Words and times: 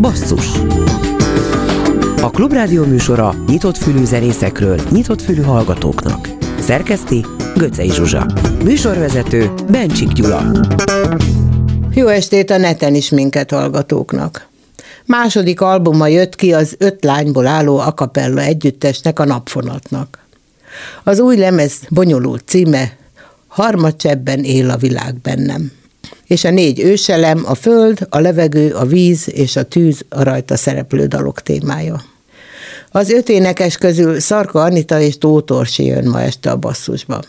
Basszus 0.00 0.46
A 2.22 2.30
Klubrádió 2.30 2.84
műsora 2.84 3.34
nyitott 3.46 3.76
fülű 3.76 4.04
zenészekről, 4.04 4.80
nyitott 4.90 5.22
fülű 5.22 5.42
hallgatóknak. 5.42 6.28
Szerkeszti 6.60 7.24
Göcej 7.56 7.88
Zsuzsa. 7.88 8.26
Műsorvezető 8.64 9.50
Bencsik 9.70 10.08
Gyula. 10.12 10.42
Jó 11.94 12.06
estét 12.06 12.50
a 12.50 12.56
neten 12.56 12.94
is 12.94 13.10
minket 13.10 13.50
hallgatóknak. 13.50 14.48
Második 15.06 15.60
albuma 15.60 16.06
jött 16.06 16.34
ki 16.34 16.52
az 16.52 16.74
öt 16.78 17.04
lányból 17.04 17.46
álló 17.46 17.78
akapella 17.78 18.40
együttesnek 18.40 19.18
a 19.18 19.24
napfonatnak. 19.24 20.18
Az 21.04 21.20
új 21.20 21.36
lemez 21.36 21.80
bonyolult 21.88 22.42
címe 22.46 22.96
Harmadcsebben 23.46 24.44
él 24.44 24.70
a 24.70 24.76
világ 24.76 25.14
bennem. 25.20 25.72
És 26.26 26.44
a 26.44 26.50
négy 26.50 26.80
őselem, 26.80 27.42
a 27.46 27.54
föld, 27.54 28.06
a 28.08 28.18
levegő, 28.18 28.70
a 28.70 28.84
víz 28.84 29.28
és 29.32 29.56
a 29.56 29.62
tűz 29.62 30.04
a 30.08 30.22
rajta 30.22 30.56
szereplő 30.56 31.06
dalok 31.06 31.42
témája. 31.42 32.04
Az 32.90 33.10
öt 33.10 33.28
énekes 33.28 33.76
közül 33.76 34.20
Szarka 34.20 34.62
Anita 34.62 35.00
és 35.00 35.18
Tóth 35.18 35.52
Orsi 35.52 35.84
jön 35.84 36.08
ma 36.08 36.22
este 36.22 36.50
a 36.50 36.56
basszusba. 36.56 37.22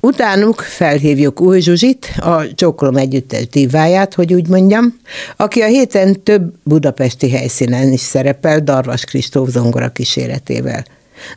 Utánuk 0.00 0.60
felhívjuk 0.60 1.40
Új 1.40 1.60
Zsuzsit, 1.60 2.14
a 2.20 2.54
Csókolom 2.54 2.96
Együttes 2.96 3.48
diváját, 3.48 4.14
hogy 4.14 4.34
úgy 4.34 4.48
mondjam, 4.48 4.98
aki 5.36 5.60
a 5.60 5.66
héten 5.66 6.22
több 6.22 6.52
budapesti 6.62 7.30
helyszínen 7.30 7.92
is 7.92 8.00
szerepel 8.00 8.60
Darvas 8.60 9.04
Kristóf 9.04 9.48
zongora 9.48 9.88
kíséretével. 9.88 10.84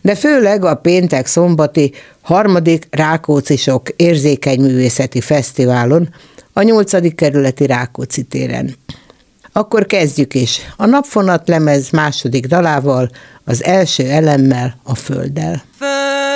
De 0.02 0.16
főleg 0.16 0.66
a 0.66 0.76
péntek-szombati 0.76 1.92
harmadik 2.22 2.88
Rákócisok 2.92 3.90
érzékeny 3.96 4.62
művészeti 4.62 5.22
fesztiválon, 5.22 6.10
a 6.58 6.62
nyolcadik 6.62 7.16
kerületi 7.16 7.66
Rákóczi 7.66 8.24
téren. 8.24 8.76
Akkor 9.52 9.86
kezdjük 9.86 10.34
is. 10.34 10.60
A 10.78 10.86
napfonat 10.86 11.48
lemez 11.48 11.90
második 11.90 12.46
dalával, 12.46 13.10
az 13.44 13.64
első 13.64 14.10
elemmel, 14.10 14.76
a 14.84 14.96
földdel. 14.96 15.64
Föld 15.78 16.35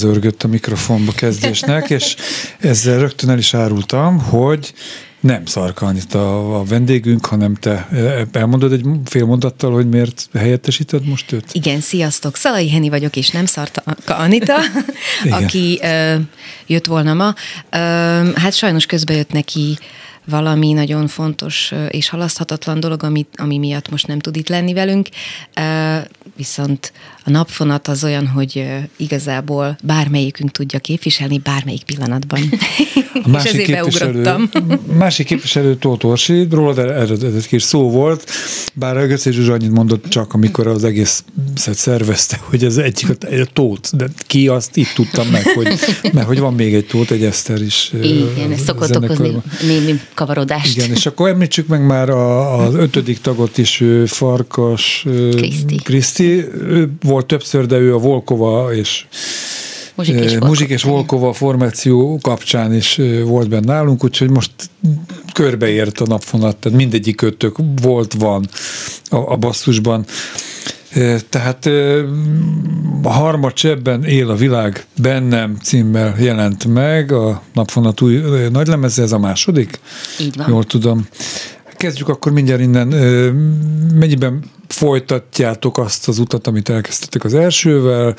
belezörgött 0.00 0.42
a 0.42 0.48
mikrofonba 0.48 1.12
kezdésnek, 1.12 1.90
és 1.90 2.16
ezzel 2.58 2.98
rögtön 2.98 3.30
el 3.30 3.38
is 3.38 3.54
árultam, 3.54 4.18
hogy 4.18 4.72
nem 5.20 5.46
Szarka 5.46 5.86
Anita 5.86 6.58
a 6.58 6.64
vendégünk, 6.64 7.26
hanem 7.26 7.54
te 7.54 7.88
elmondod 8.32 8.72
egy 8.72 8.86
fél 9.04 9.24
mondattal, 9.24 9.72
hogy 9.72 9.88
miért 9.88 10.28
helyettesíted 10.34 11.06
most 11.06 11.32
őt? 11.32 11.44
Igen, 11.52 11.80
sziasztok! 11.80 12.36
Szalai 12.36 12.70
Heni 12.70 12.88
vagyok, 12.88 13.16
és 13.16 13.30
nem 13.30 13.46
Szarta 13.46 13.82
Anita, 14.06 14.56
aki 15.40 15.80
ö, 15.82 16.14
jött 16.66 16.86
volna 16.86 17.14
ma. 17.14 17.34
Ö, 17.70 17.78
hát 18.34 18.54
sajnos 18.54 18.86
közben 18.86 19.16
jött 19.16 19.32
neki 19.32 19.78
valami 20.26 20.72
nagyon 20.72 21.06
fontos 21.06 21.72
és 21.88 22.08
halaszthatatlan 22.08 22.80
dolog, 22.80 23.02
ami, 23.02 23.26
ami 23.36 23.58
miatt 23.58 23.90
most 23.90 24.06
nem 24.06 24.18
tud 24.18 24.36
itt 24.36 24.48
lenni 24.48 24.72
velünk. 24.72 25.08
Viszont 26.36 26.92
a 27.24 27.30
napfonat 27.30 27.88
az 27.88 28.04
olyan, 28.04 28.26
hogy 28.26 28.66
igazából 28.96 29.76
bármelyikünk 29.82 30.50
tudja 30.50 30.78
képviselni 30.78 31.38
bármelyik 31.38 31.82
pillanatban. 31.82 32.40
A 33.32 33.38
és 33.38 33.44
ezért 33.44 33.70
beugrottam. 33.70 34.48
másik 34.98 35.26
képviselő 35.26 35.76
Tóth 35.76 36.06
Orsi, 36.06 36.46
rólad 36.50 36.78
eredetet 36.78 37.52
is 37.52 37.62
szó 37.62 37.90
volt, 37.90 38.30
bár 38.74 38.96
a 38.96 39.06
Göcé 39.06 39.30
Zsuzsa 39.30 39.52
annyit 39.52 39.70
mondott 39.70 40.08
csak, 40.08 40.34
amikor 40.34 40.66
az 40.66 40.84
egész 40.84 41.24
szervezte, 41.54 42.40
hogy 42.42 42.64
ez 42.64 42.76
egyik 42.76 43.08
a, 43.08 43.26
egy 43.26 43.50
Tóth, 43.52 43.96
de 43.96 44.08
ki 44.26 44.48
azt 44.48 44.76
itt 44.76 44.92
tudtam 44.94 45.28
meg, 45.28 45.42
hogy, 45.42 45.78
mert 46.14 46.26
hogy 46.26 46.38
van 46.38 46.54
még 46.54 46.74
egy 46.74 46.86
Tóth, 46.86 47.12
egy 47.12 47.24
Eszter 47.24 47.62
is. 47.62 47.92
Igen, 48.02 48.52
ez 48.52 48.60
szokott 48.60 48.96
okozni 48.96 49.32
némi 49.62 50.00
kavarodást. 50.16 50.76
Igen, 50.76 50.90
és 50.90 51.06
akkor 51.06 51.28
említsük 51.28 51.66
meg 51.66 51.86
már 51.86 52.08
a, 52.08 52.58
az 52.58 52.74
ötödik 52.74 53.20
tagot 53.20 53.58
is, 53.58 53.80
ő 53.80 54.06
Farkas 54.06 55.06
Kriszti. 55.30 55.74
Kriszti. 55.74 56.44
Ő 56.68 56.92
volt 57.02 57.26
többször, 57.26 57.66
de 57.66 57.76
ő 57.76 57.94
a 57.94 57.98
Volkova 57.98 58.74
és 58.74 59.06
Muzsik 59.94 60.14
és 60.14 60.20
Volkova. 60.30 60.46
Muzsik 60.46 60.68
és 60.68 60.82
Volkova 60.82 61.32
formáció 61.32 62.18
kapcsán 62.22 62.74
is 62.74 63.00
volt 63.24 63.48
benne 63.48 63.72
nálunk, 63.72 64.04
úgyhogy 64.04 64.30
most 64.30 64.50
körbeért 65.32 66.00
a 66.00 66.06
napfonat, 66.06 66.56
tehát 66.56 66.78
mindegyik 66.78 67.22
ötök 67.22 67.56
volt, 67.82 68.14
van 68.18 68.48
a, 69.08 69.16
a 69.16 69.36
basszusban. 69.36 70.04
Tehát 71.28 71.66
a 73.02 73.10
harmad 73.12 73.52
csebben 73.52 74.04
él 74.04 74.30
a 74.30 74.34
világ 74.34 74.86
bennem 74.98 75.56
címmel 75.62 76.14
jelent 76.18 76.64
meg, 76.64 77.12
a 77.12 77.42
napfonat 77.52 78.00
új 78.00 78.22
nagylemeze, 78.50 79.02
ez 79.02 79.12
a 79.12 79.18
második? 79.18 79.80
Így 80.20 80.36
van. 80.36 80.48
Jól 80.48 80.64
tudom. 80.64 81.06
Kezdjük 81.76 82.08
akkor 82.08 82.32
mindjárt 82.32 82.60
innen. 82.60 82.88
Mennyiben 83.94 84.44
folytatjátok 84.68 85.78
azt 85.78 86.08
az 86.08 86.18
utat, 86.18 86.46
amit 86.46 86.68
elkezdtetek 86.68 87.24
az 87.24 87.34
elsővel, 87.34 88.14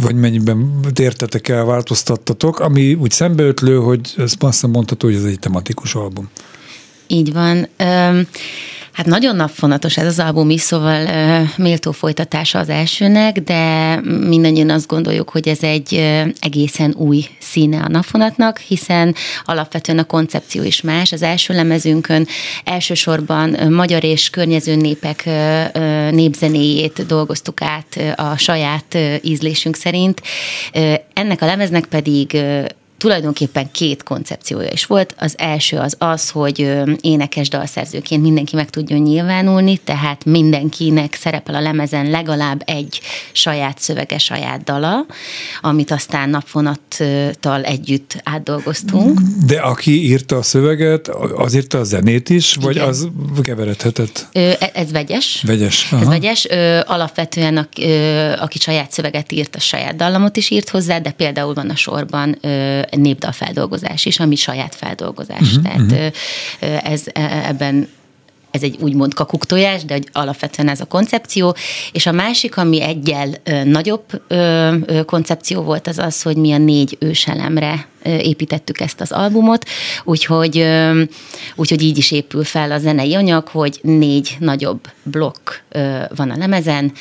vagy 0.00 0.14
mennyiben 0.14 0.80
tértetek 0.92 1.48
el, 1.48 1.64
változtattatok, 1.64 2.60
ami 2.60 2.94
úgy 2.94 3.10
szembeötlő, 3.10 3.76
hogy 3.76 4.14
ezt 4.16 4.42
azt 4.42 4.66
mondható, 4.66 5.06
hogy 5.06 5.16
ez 5.16 5.24
egy 5.24 5.38
tematikus 5.38 5.94
album. 5.94 6.28
Így 7.06 7.32
van. 7.32 7.68
Öm, 7.76 8.26
Hát 8.96 9.06
nagyon 9.06 9.36
napfonatos 9.36 9.96
ez 9.96 10.06
az 10.06 10.18
album 10.18 10.50
is, 10.50 10.60
szóval 10.60 11.08
méltó 11.56 11.92
folytatása 11.92 12.58
az 12.58 12.68
elsőnek, 12.68 13.40
de 13.40 13.94
mindannyian 14.04 14.70
azt 14.70 14.86
gondoljuk, 14.86 15.30
hogy 15.30 15.48
ez 15.48 15.62
egy 15.62 15.94
egészen 16.40 16.94
új 16.96 17.24
színe 17.38 17.80
a 17.80 17.88
napfonatnak, 17.88 18.58
hiszen 18.58 19.14
alapvetően 19.44 19.98
a 19.98 20.04
koncepció 20.04 20.62
is 20.62 20.80
más. 20.80 21.12
Az 21.12 21.22
első 21.22 21.54
lemezünkön 21.54 22.26
elsősorban 22.64 23.72
magyar 23.72 24.04
és 24.04 24.30
környező 24.30 24.74
népek 24.74 25.28
népzenéjét 26.10 27.06
dolgoztuk 27.06 27.62
át 27.62 28.16
a 28.16 28.36
saját 28.36 28.98
ízlésünk 29.22 29.76
szerint. 29.76 30.22
Ennek 31.12 31.42
a 31.42 31.46
lemeznek 31.46 31.84
pedig 31.84 32.36
tulajdonképpen 32.98 33.70
két 33.70 34.02
koncepciója 34.02 34.68
is 34.72 34.86
volt. 34.86 35.14
Az 35.18 35.34
első 35.38 35.76
az 35.76 35.94
az, 35.98 36.30
hogy 36.30 36.72
énekes 37.00 37.48
dalszerzőként 37.48 38.22
mindenki 38.22 38.56
meg 38.56 38.70
tudjon 38.70 39.00
nyilvánulni, 39.00 39.76
tehát 39.76 40.24
mindenkinek 40.24 41.14
szerepel 41.14 41.54
a 41.54 41.60
lemezen 41.60 42.10
legalább 42.10 42.62
egy 42.64 43.00
saját 43.32 43.78
szövege, 43.78 44.18
saját 44.18 44.64
dala, 44.64 45.06
amit 45.60 45.90
aztán 45.90 46.30
napfonattal 46.30 47.62
együtt 47.62 48.20
átdolgoztunk. 48.24 49.20
De 49.46 49.58
aki 49.60 50.04
írta 50.04 50.36
a 50.36 50.42
szöveget, 50.42 51.08
az 51.34 51.54
írta 51.54 51.78
a 51.78 51.84
zenét 51.84 52.28
is, 52.30 52.54
vagy 52.60 52.74
Igen. 52.74 52.88
az 52.88 53.08
keveredhetett? 53.42 54.26
E- 54.32 54.70
Ez 54.74 54.92
vegyes. 54.92 55.42
Vegyes. 55.46 55.92
Ez 55.92 56.00
Aha. 56.00 56.10
vegyes. 56.10 56.46
Ö, 56.50 56.80
Alapvetően, 56.86 57.56
aki 58.40 58.58
saját 58.58 58.92
szöveget 58.92 59.32
írt, 59.32 59.56
a 59.56 59.60
saját 59.60 59.96
dallamot 59.96 60.36
is 60.36 60.50
írt 60.50 60.68
hozzá, 60.68 60.98
de 60.98 61.10
például 61.10 61.54
van 61.54 61.70
a 61.70 61.76
sorban 61.76 62.38
népdalfeldolgozás 62.90 64.04
is, 64.04 64.20
ami 64.20 64.36
saját 64.36 64.74
feldolgozás. 64.74 65.40
Uh-huh, 65.40 65.62
Tehát 65.62 65.92
ö, 66.60 66.66
ez 66.90 67.02
e- 67.12 67.42
ebben 67.46 67.88
ez 68.50 68.62
egy 68.62 68.76
úgymond 68.80 69.14
kakuktojás, 69.14 69.84
de 69.84 69.94
hogy 69.94 70.08
alapvetően 70.12 70.68
ez 70.68 70.80
a 70.80 70.84
koncepció. 70.84 71.56
És 71.92 72.06
a 72.06 72.12
másik, 72.12 72.56
ami 72.56 72.82
egyel 72.82 73.28
nagyobb 73.64 74.04
koncepció 75.06 75.62
volt, 75.62 75.86
az 75.86 75.98
az, 75.98 76.22
hogy 76.22 76.36
mi 76.36 76.52
a 76.52 76.58
négy 76.58 76.96
őselemre 77.00 77.86
építettük 78.06 78.80
ezt 78.80 79.00
az 79.00 79.12
albumot, 79.12 79.68
úgyhogy, 80.04 80.66
úgyhogy 81.54 81.82
így 81.82 81.98
is 81.98 82.10
épül 82.10 82.44
fel 82.44 82.72
a 82.72 82.78
zenei 82.78 83.14
anyag, 83.14 83.48
hogy 83.48 83.78
négy 83.82 84.36
nagyobb 84.38 84.80
blokk 85.02 85.50
van 86.16 86.30
a 86.30 86.36
lemezen, 86.36 86.92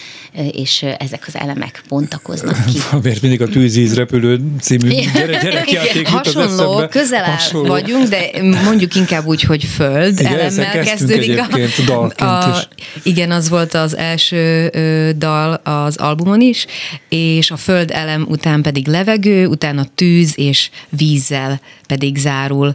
és 0.52 0.86
ezek 0.98 1.24
az 1.28 1.36
elemek 1.36 1.82
bontakoznak 1.90 2.66
ki. 2.66 2.78
Valamiért 2.92 3.22
mindig 3.22 3.42
a 3.42 3.48
tűzíz 3.48 3.96
repülő 3.96 4.40
című 4.62 4.90
gyere, 4.90 5.42
gyerekjáték 5.42 6.08
Hasonló, 6.08 6.88
közel 6.88 7.24
Hasonló. 7.24 7.68
vagyunk, 7.68 8.08
de 8.08 8.30
mondjuk 8.64 8.96
inkább 8.96 9.26
úgy, 9.26 9.42
hogy 9.42 9.64
föld 9.64 10.20
Igen, 10.20 10.34
elemmel 10.34 10.84
kezdődik. 10.84 11.30
egyébként 11.30 11.86
dalként 11.86 12.56
is. 12.56 12.68
Igen, 13.04 13.32
az 13.32 13.50
volt 13.50 13.74
az 13.74 13.98
első 13.98 14.70
ö, 14.74 15.10
dal 15.18 15.54
az 15.54 15.98
albumon 15.98 16.42
is, 16.42 16.66
és 17.10 17.52
a 17.52 17.58
föld 17.58 17.92
elem 17.92 18.26
után 18.30 18.62
pedig 18.62 18.88
levegő, 18.88 19.48
utána 19.48 19.86
tűz 19.96 20.34
és 20.36 20.70
vízzel 20.96 21.60
pedig 21.88 22.18
zárul 22.18 22.74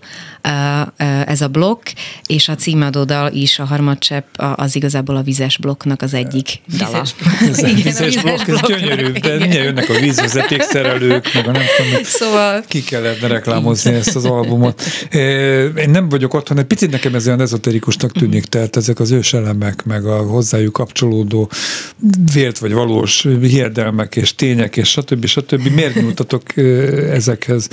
ez 1.26 1.40
a 1.40 1.48
blokk, 1.48 1.86
és 2.26 2.48
a 2.48 2.54
címadó 2.54 3.04
dal 3.04 3.32
is, 3.32 3.58
a 3.58 3.64
harmadcsepp, 3.64 4.36
a- 4.36 4.54
az 4.56 4.76
igazából 4.76 5.16
a 5.16 5.22
vizes 5.22 5.58
blokknak 5.58 6.02
az 6.02 6.14
egyik 6.14 6.60
dala. 6.78 7.02
Ez 7.50 7.62
a 7.62 7.66
vizes 7.74 8.16
blokk, 8.22 8.48
ez 8.48 8.60
gyönyörű, 8.66 9.12
de 9.12 9.36
mindjárt 9.38 9.64
jönnek 9.64 9.88
a 9.88 10.00
vízvezetékszerelők, 10.00 11.34
meg 11.34 11.48
a 11.48 11.50
nem 11.50 11.62
tudom, 11.76 12.02
Szóval 12.02 12.64
ki 12.68 12.84
lehetne 12.90 13.26
reklámozni 13.26 13.94
ezt 13.94 14.16
az 14.16 14.24
albumot. 14.24 14.82
Én 15.76 15.90
nem 15.90 16.08
vagyok 16.08 16.34
otthon, 16.34 16.58
egy 16.58 16.64
picit 16.64 16.90
nekem 16.90 17.14
ez 17.14 17.26
olyan 17.26 17.40
ezoterikusnak 17.40 18.12
tűnik, 18.12 18.44
tehát 18.44 18.76
ezek 18.76 19.00
az 19.00 19.10
őselemek, 19.10 19.84
meg 19.84 20.06
a 20.06 20.16
hozzájuk 20.22 20.72
kapcsolódó 20.72 21.50
vélt 22.32 22.58
vagy 22.58 22.72
valós 22.72 23.26
hiedelmek 23.40 24.16
és 24.16 24.34
tények, 24.34 24.76
és 24.76 24.88
stb. 24.88 25.26
stb. 25.26 25.66
Miért 25.74 25.94
nyújtatok 25.94 26.56
eh, 26.56 27.12
ezekhez? 27.14 27.68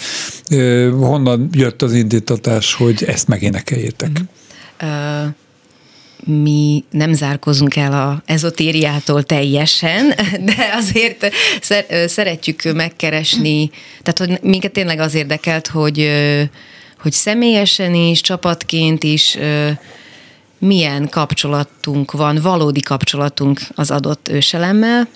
Eh, 0.48 0.92
Honnan 1.28 1.50
jött 1.52 1.82
az 1.82 1.94
indítatás, 1.94 2.74
hogy 2.74 3.04
ezt 3.04 3.28
megénekeljétek? 3.28 4.22
ö, 4.82 4.86
mi 6.24 6.84
nem 6.92 7.14
zárkozunk 7.14 7.76
el 7.76 7.94
a 7.94 8.22
ezotériától 8.26 9.24
teljesen, 9.24 10.08
de 10.56 10.70
azért 10.74 11.34
szeretjük 12.08 12.74
megkeresni, 12.74 13.70
tehát 14.04 14.18
hogy 14.18 14.50
minket 14.50 14.72
tényleg 14.72 15.00
az 15.00 15.14
érdekelt, 15.14 15.68
hogy, 15.68 16.10
hogy 17.00 17.12
személyesen 17.12 17.94
is, 17.94 18.22
csapatként 18.22 19.04
is 19.04 19.38
milyen 20.60 21.10
kapcsolatunk 21.10 22.12
van, 22.12 22.40
valódi 22.42 22.82
kapcsolatunk 22.82 23.60
az 23.76 23.92
adott 23.92 24.28
őselemmel, 24.30 25.08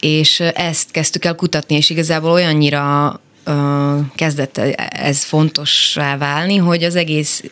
és 0.00 0.40
ezt 0.40 0.90
kezdtük 0.90 1.24
el 1.24 1.34
kutatni, 1.34 1.76
és 1.76 1.90
igazából 1.90 2.30
olyannyira 2.30 3.20
kezdett 4.14 4.58
ez 4.88 5.24
fontossá 5.24 6.16
válni, 6.16 6.56
hogy 6.56 6.84
az 6.84 6.96
egész 6.96 7.42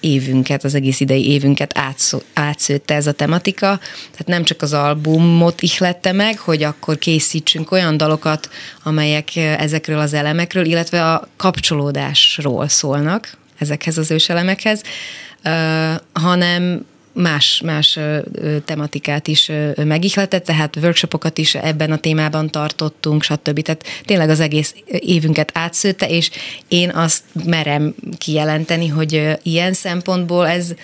évünket, 0.00 0.64
az 0.64 0.74
egész 0.74 1.00
idei 1.00 1.30
évünket 1.30 1.78
átszó, 1.78 2.18
átszőtte 2.32 2.94
ez 2.94 3.06
a 3.06 3.12
tematika. 3.12 3.78
Tehát 4.10 4.26
nem 4.26 4.44
csak 4.44 4.62
az 4.62 4.72
albumot 4.72 5.62
ihlette 5.62 6.12
meg, 6.12 6.38
hogy 6.38 6.62
akkor 6.62 6.98
készítsünk 6.98 7.70
olyan 7.70 7.96
dalokat, 7.96 8.50
amelyek 8.82 9.36
ezekről 9.36 9.98
az 9.98 10.12
elemekről, 10.12 10.64
illetve 10.64 11.12
a 11.12 11.28
kapcsolódásról 11.36 12.68
szólnak 12.68 13.36
ezekhez 13.58 13.98
az 13.98 14.10
őselemekhez, 14.10 14.82
hanem 16.12 16.84
más, 17.12 17.60
más 17.64 17.98
tematikát 18.64 19.28
is 19.28 19.50
megihletett, 19.76 20.44
tehát 20.44 20.76
workshopokat 20.76 21.38
is 21.38 21.54
ebben 21.54 21.92
a 21.92 21.96
témában 21.96 22.50
tartottunk, 22.50 23.22
stb. 23.22 23.60
Tehát 23.60 23.84
tényleg 24.04 24.28
az 24.28 24.40
egész 24.40 24.74
évünket 24.86 25.50
átszőtte, 25.54 26.08
és 26.08 26.30
én 26.68 26.90
azt 26.90 27.22
merem 27.44 27.94
kijelenteni, 28.18 28.88
hogy 28.88 29.38
ilyen 29.42 29.72
szempontból 29.72 30.48
ez, 30.48 30.74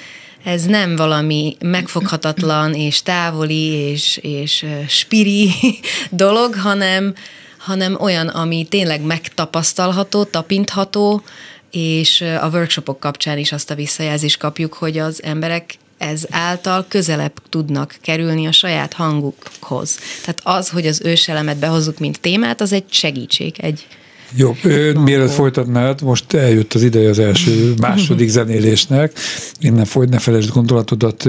ez 0.44 0.64
nem 0.64 0.96
valami 0.96 1.56
megfoghatatlan 1.60 2.74
és 2.74 3.02
távoli 3.02 3.72
és, 3.72 4.16
és 4.22 4.66
spiri 4.88 5.50
dolog, 6.10 6.54
hanem, 6.54 7.14
hanem 7.58 7.96
olyan, 8.00 8.28
ami 8.28 8.66
tényleg 8.68 9.02
megtapasztalható, 9.02 10.24
tapintható, 10.24 11.22
és 11.70 12.20
a 12.20 12.48
workshopok 12.52 13.00
kapcsán 13.00 13.38
is 13.38 13.52
azt 13.52 13.70
a 13.70 13.74
visszajelzést 13.74 14.38
kapjuk, 14.38 14.74
hogy 14.74 14.98
az 14.98 15.22
emberek 15.22 15.78
ez 15.98 16.22
által 16.30 16.86
közelebb 16.88 17.32
tudnak 17.48 17.96
kerülni 18.00 18.46
a 18.46 18.52
saját 18.52 18.92
hangukhoz. 18.92 19.98
Tehát 20.20 20.40
az, 20.42 20.68
hogy 20.68 20.86
az 20.86 21.00
őselemet 21.04 21.56
behozzuk, 21.56 21.98
mint 21.98 22.20
témát, 22.20 22.60
az 22.60 22.72
egy 22.72 22.84
segítség, 22.88 23.54
egy 23.58 23.86
Jó, 24.34 24.56
mielőtt 24.94 25.30
folytatnád, 25.30 26.02
most 26.02 26.32
eljött 26.32 26.74
az 26.74 26.82
ideje 26.82 27.08
az 27.08 27.18
első, 27.18 27.74
második 27.80 28.28
zenélésnek. 28.28 29.12
Innen 29.60 29.84
folyt, 29.84 30.08
ne 30.08 30.18
felejtsd 30.18 30.50
gondolatodat, 30.50 31.24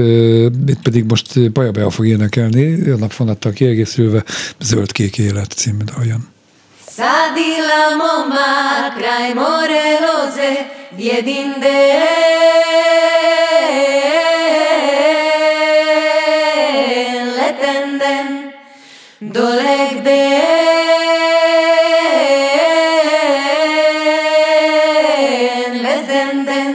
itt 0.68 0.82
pedig 0.84 1.04
most 1.04 1.52
Baja 1.52 1.72
Bea 1.72 1.90
fog 1.90 2.08
énekelni, 2.08 2.90
a 2.90 2.96
napfonattal 2.96 3.52
kiegészülve, 3.52 4.24
Zöld-kék 4.60 5.18
élet 5.18 5.52
című 5.52 5.84
daljan. 5.96 6.28
Sadilamo 6.96 8.28
macrai 8.28 9.34
morelose 9.34 10.72
diedinde 10.98 11.78
letenden 13.50 13.99
דולק 19.22 19.94
דן 20.04 20.40
וזדנדן 25.86 26.74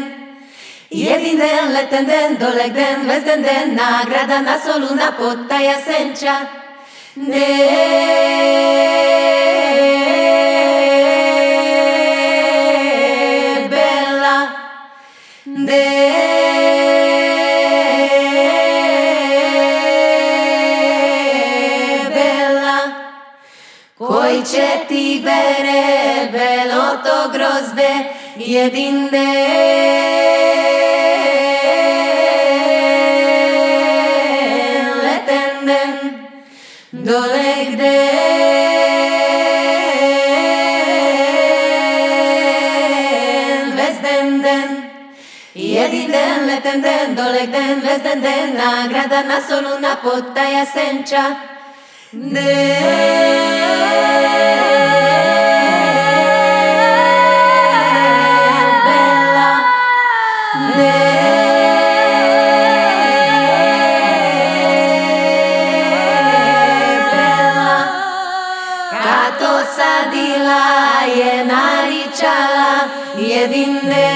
Jedin 0.91 1.39
den, 1.39 1.75
leten 1.75 2.07
den, 2.07 2.41
dolek 2.41 2.75
den, 2.75 3.09
vezden 3.09 3.43
den, 3.43 3.77
nagrada 3.77 4.41
na 4.41 4.59
soluna 4.59 5.13
potaja 5.19 5.77
senča. 5.87 6.37
Den. 7.17 9.44
to 27.05 27.29
grozde 27.33 27.91
jedinde 28.37 29.27
letenden 35.03 35.93
dole 36.93 37.55
gde. 37.71 37.99
Vestenden 43.77 44.71
jediden 45.55 46.47
letenden 46.47 47.17
den 47.17 47.47
gde. 47.47 47.65
Vestenden 47.83 48.57
nagrada 48.57 49.23
na 49.23 49.41
solu 49.49 49.79
na 49.81 49.95
potaja 49.97 50.65
senča. 50.75 51.25
Ne 52.13 52.65
Tato 69.25 69.65
sadila 69.77 70.69
je 71.17 71.33
naričala 71.49 72.73
jedine. 73.17 74.13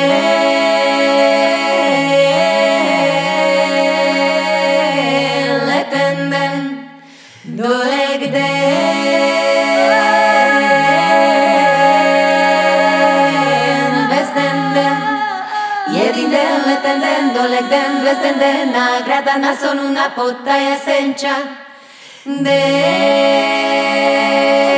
legden, 17.48 18.04
vezden 18.04 18.38
den, 18.38 18.76
agradana 18.76 19.56
son 19.56 19.78
una 19.78 20.12
potaja 20.16 20.76
senča. 20.84 21.34
de. 22.24 24.77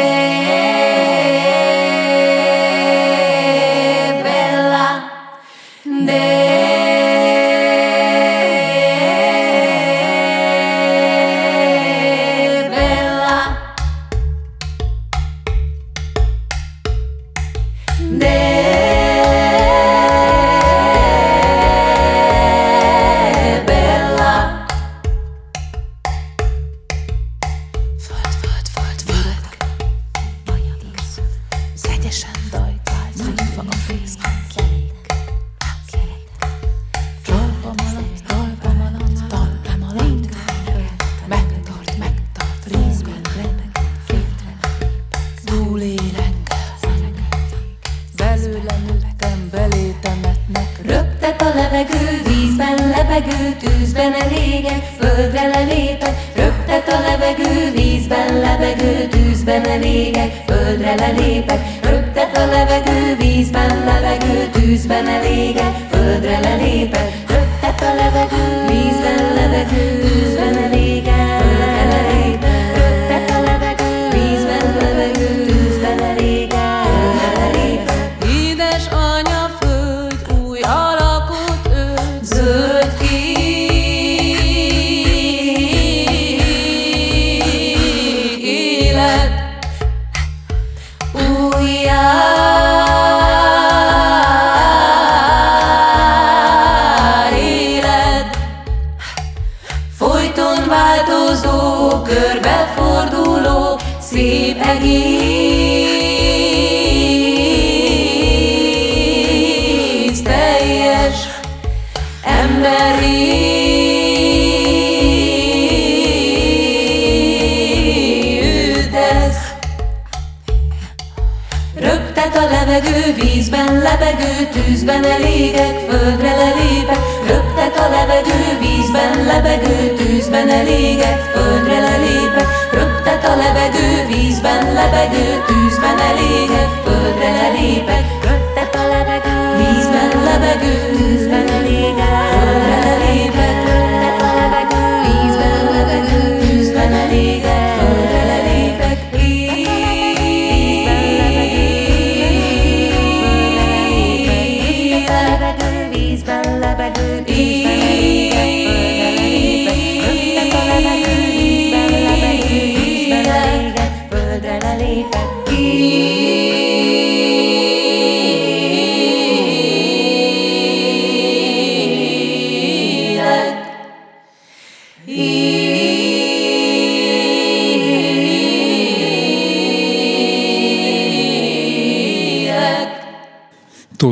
forever. 67.91 68.50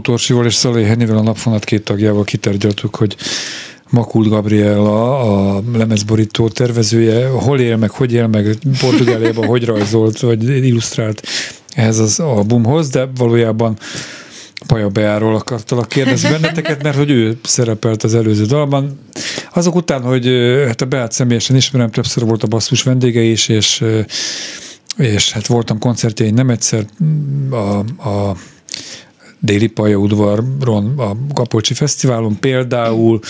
Tótorsival 0.08 0.46
és 0.46 0.54
Szalai 0.54 0.84
Hennivel 0.84 1.16
a 1.16 1.22
napfonat 1.22 1.64
két 1.64 1.84
tagjával 1.84 2.24
kitárgyaltuk, 2.24 2.96
hogy 2.96 3.16
Makul 3.90 4.28
Gabriella, 4.28 5.20
a 5.56 5.62
lemezborító 5.72 6.48
tervezője, 6.48 7.28
hol 7.28 7.60
él 7.60 7.76
meg, 7.76 7.90
hogy 7.90 8.12
él 8.12 8.26
meg, 8.26 8.58
Portugáliában 8.80 9.46
hogy 9.46 9.64
rajzolt, 9.64 10.20
vagy 10.20 10.64
illusztrált 10.64 11.22
ehhez 11.74 11.98
az 11.98 12.20
albumhoz, 12.20 12.88
de 12.88 13.08
valójában 13.16 13.78
Paja 14.66 14.88
Beáról 14.88 15.34
akartalak 15.34 15.88
kérdezni 15.88 16.30
benneteket, 16.30 16.82
mert 16.82 16.96
hogy 16.96 17.10
ő 17.10 17.38
szerepelt 17.42 18.02
az 18.02 18.14
előző 18.14 18.44
dalban. 18.44 18.98
Azok 19.52 19.74
után, 19.74 20.02
hogy 20.02 20.26
hát 20.66 20.80
a 20.80 20.86
Beát 20.86 21.12
személyesen 21.12 21.56
ismerem, 21.56 21.90
többször 21.90 22.24
volt 22.24 22.42
a 22.42 22.46
basszus 22.46 22.82
vendége 22.82 23.20
is, 23.20 23.48
és, 23.48 23.84
és 24.96 25.32
hát 25.32 25.46
voltam 25.46 25.78
koncertjein 25.78 26.34
nem 26.34 26.50
egyszer 26.50 26.86
a, 27.50 27.78
a 28.08 28.36
Déli 29.40 29.66
Paja 29.66 29.96
udvaron, 29.96 30.98
a 30.98 31.16
Kapolcsi 31.34 31.74
Fesztiválon 31.74 32.38
például, 32.40 33.20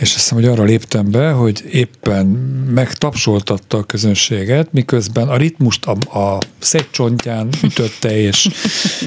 és 0.00 0.14
azt 0.14 0.14
hiszem, 0.14 0.38
hogy 0.38 0.46
arra 0.46 0.64
léptem 0.64 1.10
be, 1.10 1.30
hogy 1.30 1.64
éppen 1.72 2.26
megtapsoltatta 2.74 3.78
a 3.78 3.82
közönséget, 3.82 4.72
miközben 4.72 5.28
a 5.28 5.36
ritmust 5.36 5.84
a, 5.86 6.18
a 6.18 6.38
szegcsontján 6.58 7.48
ütötte, 7.62 8.20
és 8.20 8.48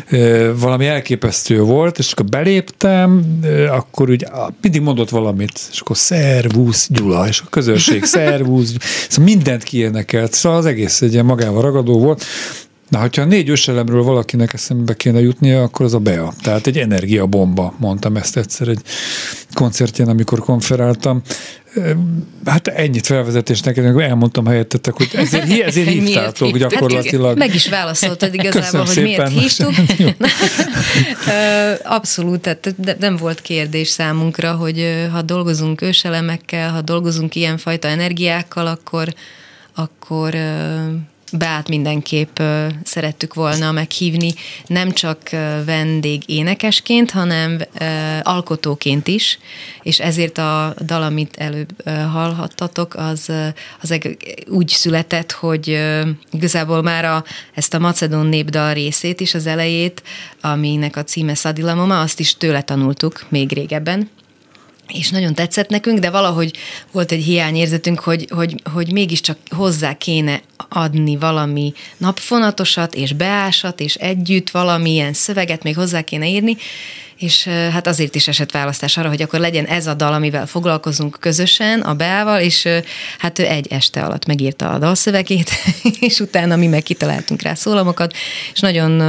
e, 0.07 0.51
valami 0.51 0.85
elképesztő 0.85 1.61
volt, 1.61 1.97
és 1.97 2.11
akkor 2.11 2.25
beléptem, 2.25 3.39
e, 3.43 3.73
akkor 3.73 4.09
úgy 4.09 4.25
mindig 4.61 4.81
mondott 4.81 5.09
valamit, 5.09 5.59
és 5.71 5.79
akkor 5.79 5.97
szervusz 5.97 6.87
Gyula, 6.91 7.27
és 7.27 7.41
a 7.45 7.49
közönség 7.49 8.03
szervusz, 8.03 8.73
szóval 9.09 9.33
mindent 9.33 9.63
kiénekelt, 9.63 10.33
szóval 10.33 10.57
az 10.57 10.65
egész 10.65 11.01
egy 11.01 11.13
ilyen 11.13 11.25
magával 11.25 11.61
ragadó 11.61 11.99
volt, 11.99 12.25
Na, 12.89 12.99
hogyha 12.99 13.25
négy 13.25 13.49
őselemről 13.49 14.03
valakinek 14.03 14.53
eszembe 14.53 14.93
kéne 14.95 15.19
jutnia, 15.19 15.63
akkor 15.63 15.85
az 15.85 15.93
a 15.93 15.99
Bea. 15.99 16.33
Tehát 16.41 16.67
egy 16.67 16.77
energiabomba, 16.77 17.73
mondtam 17.77 18.15
ezt 18.15 18.37
egyszer 18.37 18.67
egy 18.67 18.81
koncertjén, 19.53 20.07
amikor 20.07 20.39
konferáltam. 20.39 21.21
Hát 22.45 22.67
ennyit 22.67 23.05
felvezetésnek, 23.05 23.77
elmondtam 23.77 24.45
helyettetek, 24.45 24.93
hogy 24.93 25.09
ezért, 25.13 25.63
ezért 25.63 25.87
hívtátok 25.87 26.57
gyakorlatilag. 26.57 27.37
Meg 27.37 27.55
is 27.55 27.69
válaszoltad 27.69 28.33
igazából, 28.33 28.85
hogy 28.85 29.01
miért 29.01 29.29
hívtuk. 29.29 29.73
Abszolút, 31.83 32.41
tehát 32.41 32.99
nem 32.99 33.15
volt 33.15 33.41
kérdés 33.41 33.87
számunkra, 33.87 34.51
hogy 34.51 35.07
ha 35.11 35.21
dolgozunk 35.21 35.81
őselemekkel, 35.81 36.71
ha 36.71 36.81
dolgozunk 36.81 37.35
ilyenfajta 37.35 37.87
energiákkal, 37.87 38.67
akkor, 38.67 39.13
akkor 39.75 40.35
Beát 41.31 41.67
mindenképp 41.67 42.39
szerettük 42.83 43.33
volna 43.33 43.71
meghívni, 43.71 44.33
nem 44.67 44.91
csak 44.91 45.29
vendég 45.65 46.23
énekesként, 46.25 47.11
hanem 47.11 47.61
alkotóként 48.21 49.07
is, 49.07 49.39
és 49.81 49.99
ezért 49.99 50.37
a 50.37 50.73
dal, 50.85 51.03
amit 51.03 51.35
előbb 51.37 51.89
hallhattatok, 52.11 52.95
az, 52.95 53.31
az 53.81 53.99
úgy 54.47 54.67
született, 54.67 55.31
hogy 55.31 55.79
igazából 56.31 56.81
már 56.81 57.05
a, 57.05 57.23
ezt 57.53 57.73
a 57.73 57.79
macedón 57.79 58.25
népdal 58.25 58.73
részét 58.73 59.19
is, 59.19 59.33
az 59.33 59.45
elejét, 59.45 60.03
aminek 60.41 60.95
a 60.95 61.03
címe 61.03 61.35
Szadilamoma, 61.35 61.99
azt 61.99 62.19
is 62.19 62.37
tőle 62.37 62.61
tanultuk 62.61 63.25
még 63.29 63.53
régebben, 63.53 64.09
és 64.93 65.09
nagyon 65.09 65.33
tetszett 65.33 65.69
nekünk, 65.69 65.99
de 65.99 66.09
valahogy 66.09 66.51
volt 66.91 67.11
egy 67.11 67.23
hiányérzetünk, 67.23 67.99
hogy, 67.99 68.27
hogy, 68.29 68.61
hogy 68.73 68.91
mégiscsak 68.91 69.37
hozzá 69.49 69.97
kéne 69.97 70.41
adni 70.69 71.17
valami 71.17 71.73
napfonatosat, 71.97 72.95
és 72.95 73.13
beásat, 73.13 73.79
és 73.79 73.95
együtt 73.95 74.49
valamilyen 74.49 75.13
szöveget 75.13 75.63
még 75.63 75.75
hozzá 75.75 76.01
kéne 76.01 76.27
írni, 76.27 76.57
és 77.19 77.43
hát 77.47 77.87
azért 77.87 78.15
is 78.15 78.27
esett 78.27 78.51
választás 78.51 78.97
arra, 78.97 79.07
hogy 79.07 79.21
akkor 79.21 79.39
legyen 79.39 79.65
ez 79.65 79.87
a 79.87 79.93
dal, 79.93 80.13
amivel 80.13 80.47
foglalkozunk 80.47 81.17
közösen 81.19 81.81
a 81.81 81.93
Beával, 81.93 82.39
és 82.39 82.67
hát 83.17 83.39
ő 83.39 83.45
egy 83.45 83.67
este 83.67 84.01
alatt 84.01 84.25
megírta 84.25 84.69
a 84.69 84.77
dalszövegét, 84.77 85.51
és 85.99 86.19
utána 86.19 86.55
mi 86.55 86.67
meg 86.67 86.83
kitaláltunk 86.83 87.41
rá 87.41 87.53
szólamokat, 87.53 88.13
és 88.53 88.59
nagyon 88.59 88.99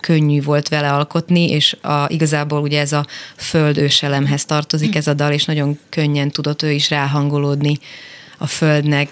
könnyű 0.00 0.42
volt 0.42 0.68
vele 0.68 0.92
alkotni, 0.92 1.50
és 1.50 1.76
a, 1.82 2.04
igazából 2.08 2.60
ugye 2.60 2.80
ez 2.80 2.92
a 2.92 3.06
föld 3.36 3.78
őselemhez 3.78 4.44
tartozik 4.44 4.94
ez 4.94 5.06
a 5.06 5.14
dal, 5.14 5.32
és 5.32 5.44
nagyon 5.44 5.78
könnyen 5.88 6.30
tudott 6.30 6.62
ő 6.62 6.70
is 6.70 6.90
ráhangolódni 6.90 7.78
a 8.38 8.46
földnek, 8.46 9.08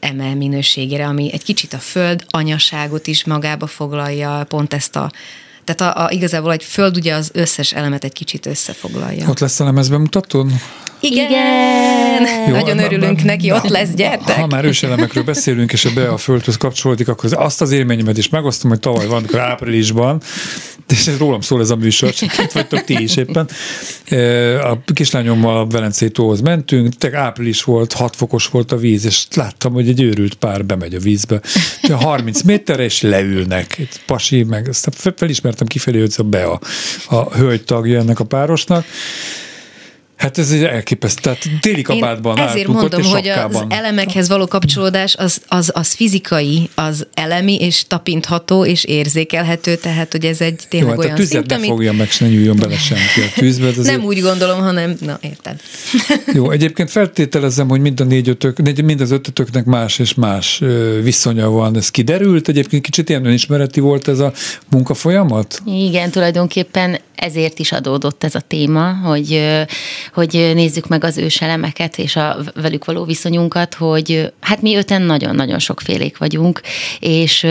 emel 0.00 0.34
minőségére, 0.34 1.06
ami 1.06 1.32
egy 1.32 1.44
kicsit 1.44 1.72
a 1.72 1.78
föld 1.78 2.24
anyaságot 2.28 3.06
is 3.06 3.24
magába 3.24 3.66
foglalja, 3.66 4.44
pont 4.48 4.74
ezt 4.74 4.96
a 4.96 5.10
tehát 5.74 5.96
a, 5.96 6.04
a, 6.04 6.10
igazából 6.10 6.52
egy 6.52 6.64
föld 6.64 6.96
ugye 6.96 7.14
az 7.14 7.30
összes 7.32 7.72
elemet 7.72 8.04
egy 8.04 8.12
kicsit 8.12 8.46
összefoglalja. 8.46 9.28
Ott 9.28 9.38
lesz 9.38 9.60
a 9.60 9.64
lemezbemutatón? 9.64 10.60
Igen! 11.00 11.30
Igen! 11.30 12.48
Jó, 12.48 12.54
Nagyon 12.54 12.78
örülünk 12.78 13.24
neki, 13.24 13.52
ott 13.52 13.68
lesz, 13.68 13.90
gyertek! 13.90 14.36
Ha 14.36 14.46
már 14.46 14.64
őselemekről 14.64 15.24
beszélünk, 15.24 15.72
és 15.72 15.84
a 15.84 15.90
be 15.94 16.08
a 16.08 16.16
földhöz 16.16 16.56
kapcsolódik, 16.56 17.08
akkor 17.08 17.30
azt 17.32 17.60
az 17.60 17.70
élményemet 17.70 18.18
is 18.18 18.28
megosztom, 18.28 18.70
hogy 18.70 18.80
tavaly 18.80 19.06
van, 19.06 19.16
amikor 19.16 19.38
áprilisban, 19.38 20.22
és 20.92 21.10
rólam 21.18 21.40
szól 21.40 21.60
ez 21.60 21.70
a 21.70 21.76
műsor, 21.76 22.12
csak 22.12 22.38
itt 22.38 22.52
vagytok 22.52 22.84
ti 22.84 23.02
is 23.02 23.16
éppen. 23.16 23.48
A 24.62 24.92
kislányommal 24.92 25.58
a 25.58 25.66
Velencei 25.66 26.10
tóhoz 26.10 26.40
mentünk, 26.40 26.94
te 26.94 27.18
április 27.18 27.62
volt, 27.62 27.92
6 27.92 28.16
fokos 28.16 28.46
volt 28.46 28.72
a 28.72 28.76
víz, 28.76 29.04
és 29.04 29.26
láttam, 29.34 29.72
hogy 29.72 29.88
egy 29.88 30.02
őrült 30.02 30.34
pár 30.34 30.64
bemegy 30.64 30.94
a 30.94 30.98
vízbe. 30.98 31.40
30 31.82 32.42
méterre, 32.42 32.82
és 32.82 33.00
leülnek. 33.00 33.78
Egy 33.78 34.00
pasi, 34.06 34.42
meg 34.42 34.68
aztán 34.68 35.14
felismertem 35.16 35.66
kifelé, 35.66 36.00
hogy 36.00 36.14
a 36.16 36.22
be 36.22 36.44
a, 36.44 36.60
a 37.08 37.34
hölgy 37.34 37.64
tagja 37.64 37.98
ennek 37.98 38.20
a 38.20 38.24
párosnak. 38.24 38.84
Hát 40.28 40.38
ez 40.38 40.50
egy 40.50 40.64
elképesztő. 40.64 41.20
Tehát 41.20 41.44
téli 41.60 41.82
kabátban 41.82 42.36
Én 42.36 42.42
ezért 42.42 42.66
mondom, 42.66 43.00
ott, 43.00 43.06
hogy 43.06 43.28
az 43.28 43.64
elemekhez 43.68 44.28
való 44.28 44.46
kapcsolódás 44.46 45.14
az, 45.16 45.40
az, 45.48 45.70
az 45.74 45.92
fizikai, 45.92 46.68
az 46.74 47.06
elemi 47.14 47.60
és 47.60 47.84
tapintható 47.86 48.64
és 48.64 48.84
érzékelhető, 48.84 49.76
tehát 49.76 50.12
hogy 50.12 50.24
ez 50.24 50.40
egy 50.40 50.60
tényleg 50.68 50.94
Jó, 50.94 50.94
hát 50.94 51.04
olyan 51.04 51.12
a 51.12 51.16
tüzet 51.16 51.46
ne 51.46 51.58
fogja 51.58 51.92
meg, 51.92 52.06
és 52.06 52.18
ne 52.18 52.28
nyúljon 52.28 52.56
bele 52.56 52.76
senki 52.76 53.20
a 53.20 53.38
tűzbe. 53.38 53.66
Azért... 53.66 53.86
Nem 53.86 54.04
úgy 54.04 54.20
gondolom, 54.20 54.60
hanem, 54.60 54.96
na 55.00 55.18
érted. 55.20 55.60
Jó, 56.36 56.50
egyébként 56.50 56.90
feltételezem, 56.90 57.68
hogy 57.68 57.80
mind 57.80 58.00
a 58.00 58.04
négy 58.04 58.28
ötök, 58.28 58.82
mind 58.82 59.00
az 59.00 59.10
ötötöknek 59.10 59.64
más 59.64 59.98
és 59.98 60.14
más 60.14 60.62
viszonya 61.02 61.50
van. 61.50 61.76
Ez 61.76 61.90
kiderült? 61.90 62.48
Egyébként 62.48 62.82
kicsit 62.82 63.08
ilyen 63.08 63.24
önismereti 63.24 63.80
volt 63.80 64.08
ez 64.08 64.18
a 64.18 64.32
munkafolyamat? 64.70 65.62
Igen, 65.66 66.10
tulajdonképpen 66.10 66.98
ezért 67.18 67.58
is 67.58 67.72
adódott 67.72 68.24
ez 68.24 68.34
a 68.34 68.40
téma, 68.40 68.94
hogy, 68.94 69.40
hogy 70.18 70.50
nézzük 70.54 70.88
meg 70.88 71.04
az 71.04 71.18
őselemeket 71.18 71.98
és 71.98 72.16
a 72.16 72.36
velük 72.54 72.84
való 72.84 73.04
viszonyunkat, 73.04 73.74
hogy 73.74 74.32
hát 74.40 74.62
mi 74.62 74.76
öten 74.76 75.02
nagyon-nagyon 75.02 75.58
sokfélék 75.58 76.18
vagyunk, 76.18 76.60
és, 77.00 77.46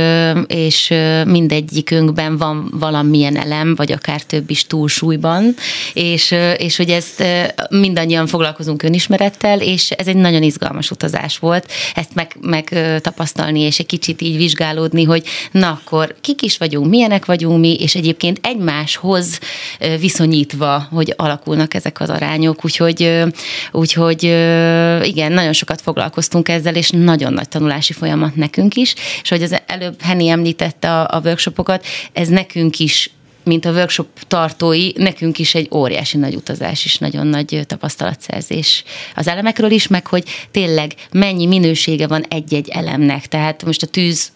és 0.48 0.94
mindegyikünkben 1.26 2.38
van 2.38 2.70
valamilyen 2.74 3.38
elem, 3.38 3.76
vagy 3.76 3.92
akár 3.92 4.22
több 4.22 4.50
is 4.50 4.66
túlsúlyban, 4.66 5.56
és, 5.94 6.36
és 6.58 6.78
hogy 6.78 6.90
ezt 6.90 7.24
mindannyian 7.70 8.28
foglalkozunk 8.28 8.84
önismerettel, 8.84 9.62
és 9.62 9.92
ez 9.92 10.08
egy 10.08 10.16
nagyon 10.16 10.44
izgalmas 10.44 10.92
utazás 10.92 11.38
volt, 11.38 11.72
ezt 11.96 12.14
meg, 12.14 12.36
meg 12.42 12.80
tapasztalni, 13.02 13.60
és 13.60 13.80
egy 13.80 13.86
kicsit 13.86 14.22
így 14.22 14.38
vizsgálódni, 14.38 15.04
hogy 15.04 15.24
na 15.52 15.70
akkor 15.70 16.16
kik 16.22 16.42
is 16.42 16.58
vagyunk, 16.58 16.90
milyenek 16.90 17.26
vagyunk 17.26 17.60
mi, 17.60 17.74
és 17.80 17.96
egyébként 17.96 18.40
egymáshoz 18.42 19.40
viszonyítva, 20.00 20.88
hogy 20.92 21.14
alakulnak 21.18 21.74
ezek 21.74 22.00
az 22.00 22.10
arányok, 22.10 22.47
úgyhogy, 22.64 23.24
úgyhogy 23.72 24.24
igen, 25.04 25.32
nagyon 25.32 25.54
sokat 25.54 25.82
foglalkoztunk 25.82 26.50
ezzel, 26.50 26.76
és 26.76 26.90
nagyon 26.90 27.34
nagy 27.34 27.50
tanulási 27.50 27.94
folyamat 27.94 28.36
nekünk 28.36 28.76
is, 28.76 28.96
és 29.22 29.30
hogy 29.30 29.44
az 29.44 29.56
előbb 29.68 30.02
Henny 30.02 30.28
említette 30.28 30.92
a, 30.92 31.18
a 31.18 31.22
workshopokat, 31.24 31.86
ez 32.14 32.28
nekünk 32.28 32.80
is 32.80 33.12
mint 33.48 33.66
a 33.66 33.72
workshop 33.72 34.08
tartói, 34.28 34.92
nekünk 34.96 35.40
is 35.40 35.56
egy 35.56 35.68
óriási 35.72 36.18
nagy 36.18 36.36
utazás 36.36 36.86
és 36.86 36.98
nagyon 36.98 37.28
nagy 37.28 37.60
tapasztalatszerzés 37.68 38.84
az 39.16 39.28
elemekről 39.28 39.72
is, 39.72 39.88
meg 39.88 40.08
hogy 40.08 40.24
tényleg 40.52 40.94
mennyi 41.12 41.46
minősége 41.46 42.08
van 42.08 42.26
egy-egy 42.30 42.70
elemnek. 42.70 43.28
Tehát 43.28 43.66
most 43.66 43.84
a 43.84 43.88
tűz 43.88 44.32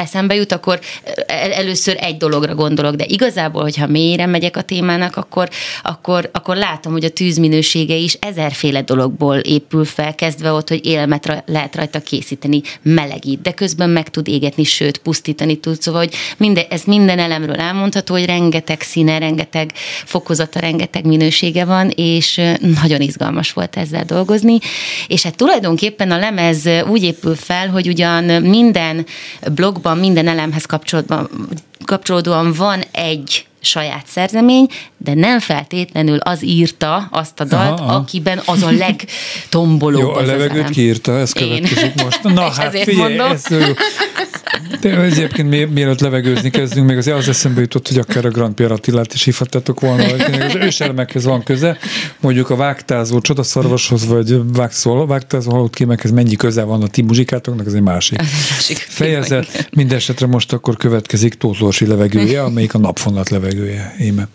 eszembe 0.00 0.34
jut, 0.34 0.52
akkor 0.52 0.80
először 1.26 1.96
egy 2.00 2.16
dologra 2.16 2.54
gondolok, 2.54 2.94
de 2.94 3.04
igazából, 3.08 3.62
hogyha 3.62 3.86
mélyre 3.86 4.26
megyek 4.26 4.56
a 4.56 4.62
témának, 4.62 5.16
akkor, 5.16 5.48
akkor, 5.82 6.30
akkor 6.32 6.56
látom, 6.56 6.92
hogy 6.92 7.04
a 7.04 7.10
tűz 7.10 7.36
minősége 7.36 7.94
is 7.94 8.14
ezerféle 8.14 8.82
dologból 8.82 9.36
épül 9.36 9.84
fel, 9.84 10.14
kezdve 10.14 10.52
ott, 10.52 10.68
hogy 10.68 10.86
élelmet 10.86 11.42
lehet 11.46 11.76
rajta 11.76 12.00
készíteni, 12.00 12.62
melegít, 12.82 13.42
de 13.42 13.52
közben 13.52 13.90
meg 13.90 14.08
tud 14.08 14.28
égetni, 14.28 14.64
sőt, 14.64 14.98
pusztítani 14.98 15.56
tud, 15.56 15.82
szóval, 15.82 16.00
hogy 16.00 16.14
minden, 16.36 16.64
ez 16.70 16.82
minden 16.84 17.18
elemről 17.18 17.56
elmondható, 17.56 18.14
hogy 18.14 18.24
rengeteg 18.24 18.80
színe, 18.80 19.18
rengeteg 19.18 19.72
fokozata, 20.04 20.58
rengeteg 20.60 21.04
minősége 21.04 21.64
van, 21.64 21.90
és 21.94 22.40
nagyon 22.82 23.00
izgalmas 23.00 23.52
volt 23.52 23.76
ezzel 23.76 24.04
dolgozni, 24.04 24.58
és 25.06 25.22
hát 25.22 25.36
tulajdonképpen 25.36 26.10
a 26.10 26.18
lemez 26.18 26.68
úgy 26.88 27.02
épül 27.02 27.34
fel, 27.34 27.68
hogy 27.68 27.88
ugyan 27.88 28.24
minden 28.42 29.06
blogban, 29.54 29.89
minden 29.94 30.28
elemhez 30.28 30.66
kapcsolódóan 31.84 32.52
van 32.52 32.82
egy 32.92 33.44
saját 33.60 34.06
szerzemény, 34.06 34.66
de 34.96 35.14
nem 35.14 35.38
feltétlenül 35.38 36.18
az 36.18 36.44
írta 36.44 37.08
azt 37.10 37.40
a 37.40 37.44
dalt, 37.44 37.80
Aha, 37.80 37.94
akiben 37.94 38.40
az 38.44 38.62
a 38.62 38.70
legtombolóbb 38.70 40.00
Jó, 40.00 40.12
a 40.12 40.22
levegőt 40.22 40.70
kiírta, 40.70 41.18
ez 41.18 41.32
következik 41.32 42.02
most. 42.02 42.22
Na 42.22 42.46
És 42.50 42.56
hát 42.56 42.66
ezért 42.66 42.84
figyelj, 42.84 43.16
mondom. 43.16 43.32
ez. 43.32 43.44
De 44.80 45.00
egyébként 45.00 45.48
mi, 45.48 45.64
mielőtt 45.64 46.00
levegőzni 46.00 46.50
kezdünk, 46.50 46.86
még 46.86 46.96
azért 46.96 47.16
az 47.16 47.28
eszembe 47.28 47.60
jutott, 47.60 47.88
hogy 47.88 47.98
akár 47.98 48.24
a 48.24 48.28
Grand 48.28 48.54
Pierre 48.54 48.74
Attilát 48.74 49.14
is 49.14 49.24
hívhattátok 49.24 49.80
volna, 49.80 50.04
az 50.04 50.54
őselemekhez 50.54 51.24
van 51.24 51.42
köze. 51.42 51.78
Mondjuk 52.20 52.50
a 52.50 52.56
vágtázó 52.56 53.20
csodaszarvashoz, 53.20 54.06
vagy 54.06 54.52
vágszó, 54.52 55.06
vágtázó 55.06 55.50
halott 55.50 55.74
kémekhez 55.74 56.10
mennyi 56.10 56.36
köze 56.36 56.62
van 56.62 56.82
a 56.82 56.88
ti 56.88 57.02
muzsikátoknak, 57.02 57.66
ez 57.66 57.72
egy 57.72 57.82
másik. 57.82 58.18
Másik 58.18 58.76
Fejezet. 58.76 59.68
Mindenesetre 59.72 60.26
most 60.26 60.52
akkor 60.52 60.76
következik 60.76 61.34
Tóth 61.34 61.60
Lorsi 61.60 61.86
levegője, 61.86 62.42
amelyik 62.42 62.74
a 62.74 62.78
napfonat 62.78 63.28
levegője. 63.28 63.94
Íme. 64.00 64.28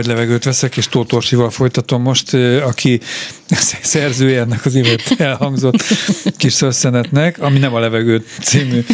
Nagy 0.00 0.08
levegőt 0.08 0.44
veszek, 0.44 0.76
és 0.76 0.88
Tóth 0.88 1.14
Orsival 1.14 1.50
folytatom 1.50 2.02
most, 2.02 2.34
aki 2.64 3.00
szerzője 3.82 4.40
ennek 4.40 4.64
az 4.64 4.74
imént 4.74 5.14
elhangzott 5.18 5.82
kis 6.36 6.52
szösszenetnek, 6.52 7.42
ami 7.42 7.58
nem 7.58 7.74
a 7.74 7.78
levegő 7.78 8.24
című 8.42 8.84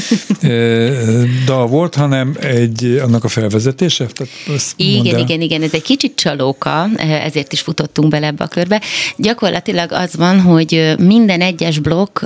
dal 1.45 1.67
volt, 1.67 1.95
hanem 1.95 2.37
egy, 2.41 3.01
annak 3.03 3.25
a 3.25 3.29
felvezetése. 3.29 4.07
Tehát 4.07 4.33
Igen, 4.77 5.19
igen, 5.19 5.41
igen, 5.41 5.63
ez 5.63 5.73
egy 5.73 5.83
kicsit 5.83 6.15
csalóka, 6.15 6.89
ezért 6.97 7.53
is 7.53 7.61
futottunk 7.61 8.09
bele 8.09 8.27
ebbe 8.27 8.45
a 8.45 8.49
körbe. 8.49 8.83
Gyakorlatilag 9.17 9.93
az 9.93 10.17
van, 10.17 10.41
hogy 10.41 10.95
minden 10.99 11.41
egyes 11.41 11.79
blokk 11.79 12.21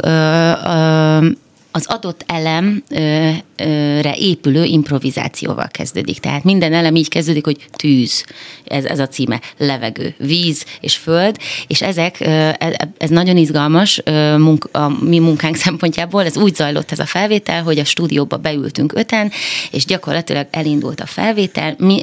az 1.72 1.86
adott 1.88 2.24
elemre 2.26 4.16
épülő 4.16 4.64
improvizációval 4.64 5.68
kezdődik. 5.70 6.18
Tehát 6.18 6.44
minden 6.44 6.72
elem 6.72 6.94
így 6.94 7.08
kezdődik, 7.08 7.44
hogy 7.44 7.56
tűz, 7.72 8.24
ez, 8.64 8.84
ez 8.84 8.98
a 8.98 9.08
címe, 9.08 9.40
levegő, 9.58 10.14
víz 10.18 10.64
és 10.80 10.96
föld, 10.96 11.36
és 11.66 11.82
ezek, 11.82 12.16
ö, 12.20 12.26
e- 12.58 12.90
ez 12.98 13.10
nagyon 13.10 13.36
izgalmas 13.36 14.02
munk, 14.36 14.68
a 14.72 14.88
mi 15.04 15.18
munkánk 15.18 15.56
szempontjából, 15.66 16.24
ez 16.24 16.36
úgy 16.36 16.54
zajlott 16.54 16.92
ez 16.92 16.98
a 16.98 17.06
felvétel, 17.06 17.62
hogy 17.62 17.78
a 17.78 17.84
stúdióba 17.84 18.36
beültünk 18.36 18.92
öten, 18.94 19.30
és 19.70 19.84
gyakorlatilag 19.84 20.46
elindult 20.50 21.00
a 21.00 21.06
felvétel, 21.06 21.74
mi, 21.78 22.02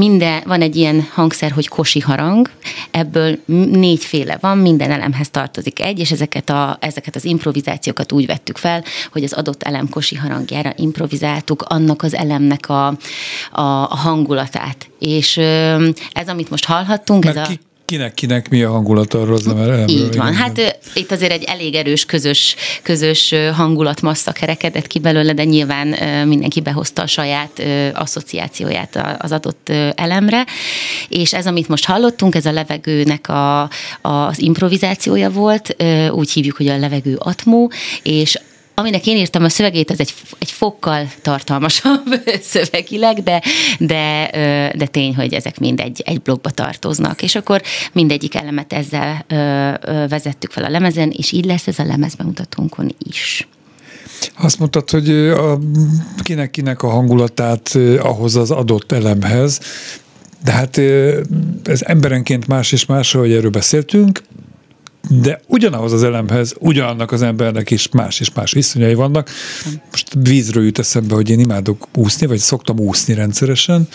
minden, 0.00 0.42
van 0.46 0.60
egy 0.60 0.76
ilyen 0.76 1.06
hangszer, 1.12 1.50
hogy 1.50 1.68
kosi 1.68 2.00
harang, 2.00 2.50
ebből 2.90 3.38
négyféle 3.70 4.38
van, 4.40 4.58
minden 4.58 4.90
elemhez 4.90 5.30
tartozik 5.30 5.80
egy, 5.80 5.98
és 5.98 6.10
ezeket, 6.10 6.50
a, 6.50 6.76
ezeket 6.80 7.16
az 7.16 7.24
improvizációkat 7.24 8.12
úgy 8.12 8.26
vettük 8.26 8.56
fel, 8.56 8.84
hogy 9.12 9.24
az 9.24 9.32
adott 9.32 9.62
elem 9.62 9.88
kosi 9.88 10.16
harangjára 10.16 10.72
improvizáltuk 10.76 11.62
annak 11.62 12.02
az 12.02 12.14
elemnek 12.14 12.68
a, 12.68 12.86
a, 12.86 12.96
a 13.90 13.96
hangulatát. 13.96 14.90
És 14.98 15.36
ez, 16.12 16.28
amit 16.28 16.50
most 16.50 16.64
hallhattunk, 16.64 17.24
ez 17.24 17.34
Mert 17.34 17.48
a... 17.48 17.69
ki, 17.90 17.96
kinek, 17.96 18.14
kinek 18.14 18.48
mi 18.48 18.62
a 18.62 18.70
hangulat 18.70 19.14
arról 19.14 19.34
az 19.34 19.46
elemről? 19.46 19.88
Így 19.88 20.16
van. 20.16 20.34
Hát 20.34 20.80
itt 20.94 21.12
azért 21.12 21.32
egy 21.32 21.42
elég 21.42 21.74
erős 21.74 22.04
közös, 22.04 22.56
közös 22.82 23.34
hangulatmassza 23.54 24.32
kerekedett 24.32 24.86
ki 24.86 24.98
belőle, 24.98 25.32
de 25.32 25.44
nyilván 25.44 25.86
mindenki 26.28 26.60
behozta 26.60 27.02
a 27.02 27.06
saját 27.06 27.62
asszociációját 27.94 29.16
az 29.18 29.32
adott 29.32 29.68
elemre. 29.94 30.46
És 31.08 31.34
ez, 31.34 31.46
amit 31.46 31.68
most 31.68 31.84
hallottunk, 31.84 32.34
ez 32.34 32.46
a 32.46 32.52
levegőnek 32.52 33.28
a, 33.28 33.62
az 34.00 34.40
improvizációja 34.40 35.30
volt, 35.30 35.76
úgy 36.10 36.32
hívjuk, 36.32 36.56
hogy 36.56 36.68
a 36.68 36.78
levegő 36.78 37.16
atmó, 37.18 37.70
és 38.02 38.38
aminek 38.80 39.06
én 39.06 39.16
írtam 39.16 39.44
a 39.44 39.48
szövegét, 39.48 39.90
az 39.90 40.00
egy, 40.00 40.14
egy 40.38 40.50
fokkal 40.50 41.10
tartalmasabb 41.22 42.22
szövegileg, 42.52 43.22
de, 43.22 43.42
de, 43.78 44.30
de 44.76 44.86
tény, 44.86 45.14
hogy 45.14 45.34
ezek 45.34 45.58
mind 45.58 45.80
egy, 45.80 46.02
egy 46.04 46.20
blogba 46.20 46.50
tartoznak. 46.50 47.22
És 47.22 47.34
akkor 47.34 47.62
mindegyik 47.92 48.34
elemet 48.34 48.72
ezzel 48.72 49.24
vezettük 50.08 50.50
fel 50.50 50.64
a 50.64 50.68
lemezen, 50.68 51.10
és 51.10 51.32
így 51.32 51.44
lesz 51.44 51.66
ez 51.66 51.78
a 51.78 51.84
lemezbemutatónkon 51.84 52.94
is. 52.98 53.48
Azt 54.36 54.58
mondtad, 54.58 54.90
hogy 54.90 55.10
a, 55.10 55.58
kinek-kinek 56.22 56.82
a 56.82 56.88
hangulatát 56.88 57.78
ahhoz 57.98 58.36
az 58.36 58.50
adott 58.50 58.92
elemhez, 58.92 59.60
de 60.44 60.52
hát 60.52 60.78
ez 61.64 61.82
emberenként 61.82 62.46
más 62.46 62.72
és 62.72 62.86
más, 62.86 63.14
ahogy 63.14 63.32
erről 63.32 63.50
beszéltünk, 63.50 64.22
de 65.08 65.40
ugyanahoz 65.46 65.92
az 65.92 66.02
elemhez, 66.02 66.54
ugyanannak 66.58 67.12
az 67.12 67.22
embernek 67.22 67.70
is 67.70 67.88
más 67.90 68.20
és 68.20 68.32
más 68.34 68.52
viszonyai 68.52 68.94
vannak. 68.94 69.30
Most 69.90 70.08
vízről 70.22 70.64
jut 70.64 70.78
eszembe, 70.78 71.14
hogy 71.14 71.30
én 71.30 71.38
imádok 71.38 71.88
úszni, 71.96 72.26
vagy 72.26 72.38
szoktam 72.38 72.78
úszni 72.78 73.14
rendszeresen, 73.14 73.88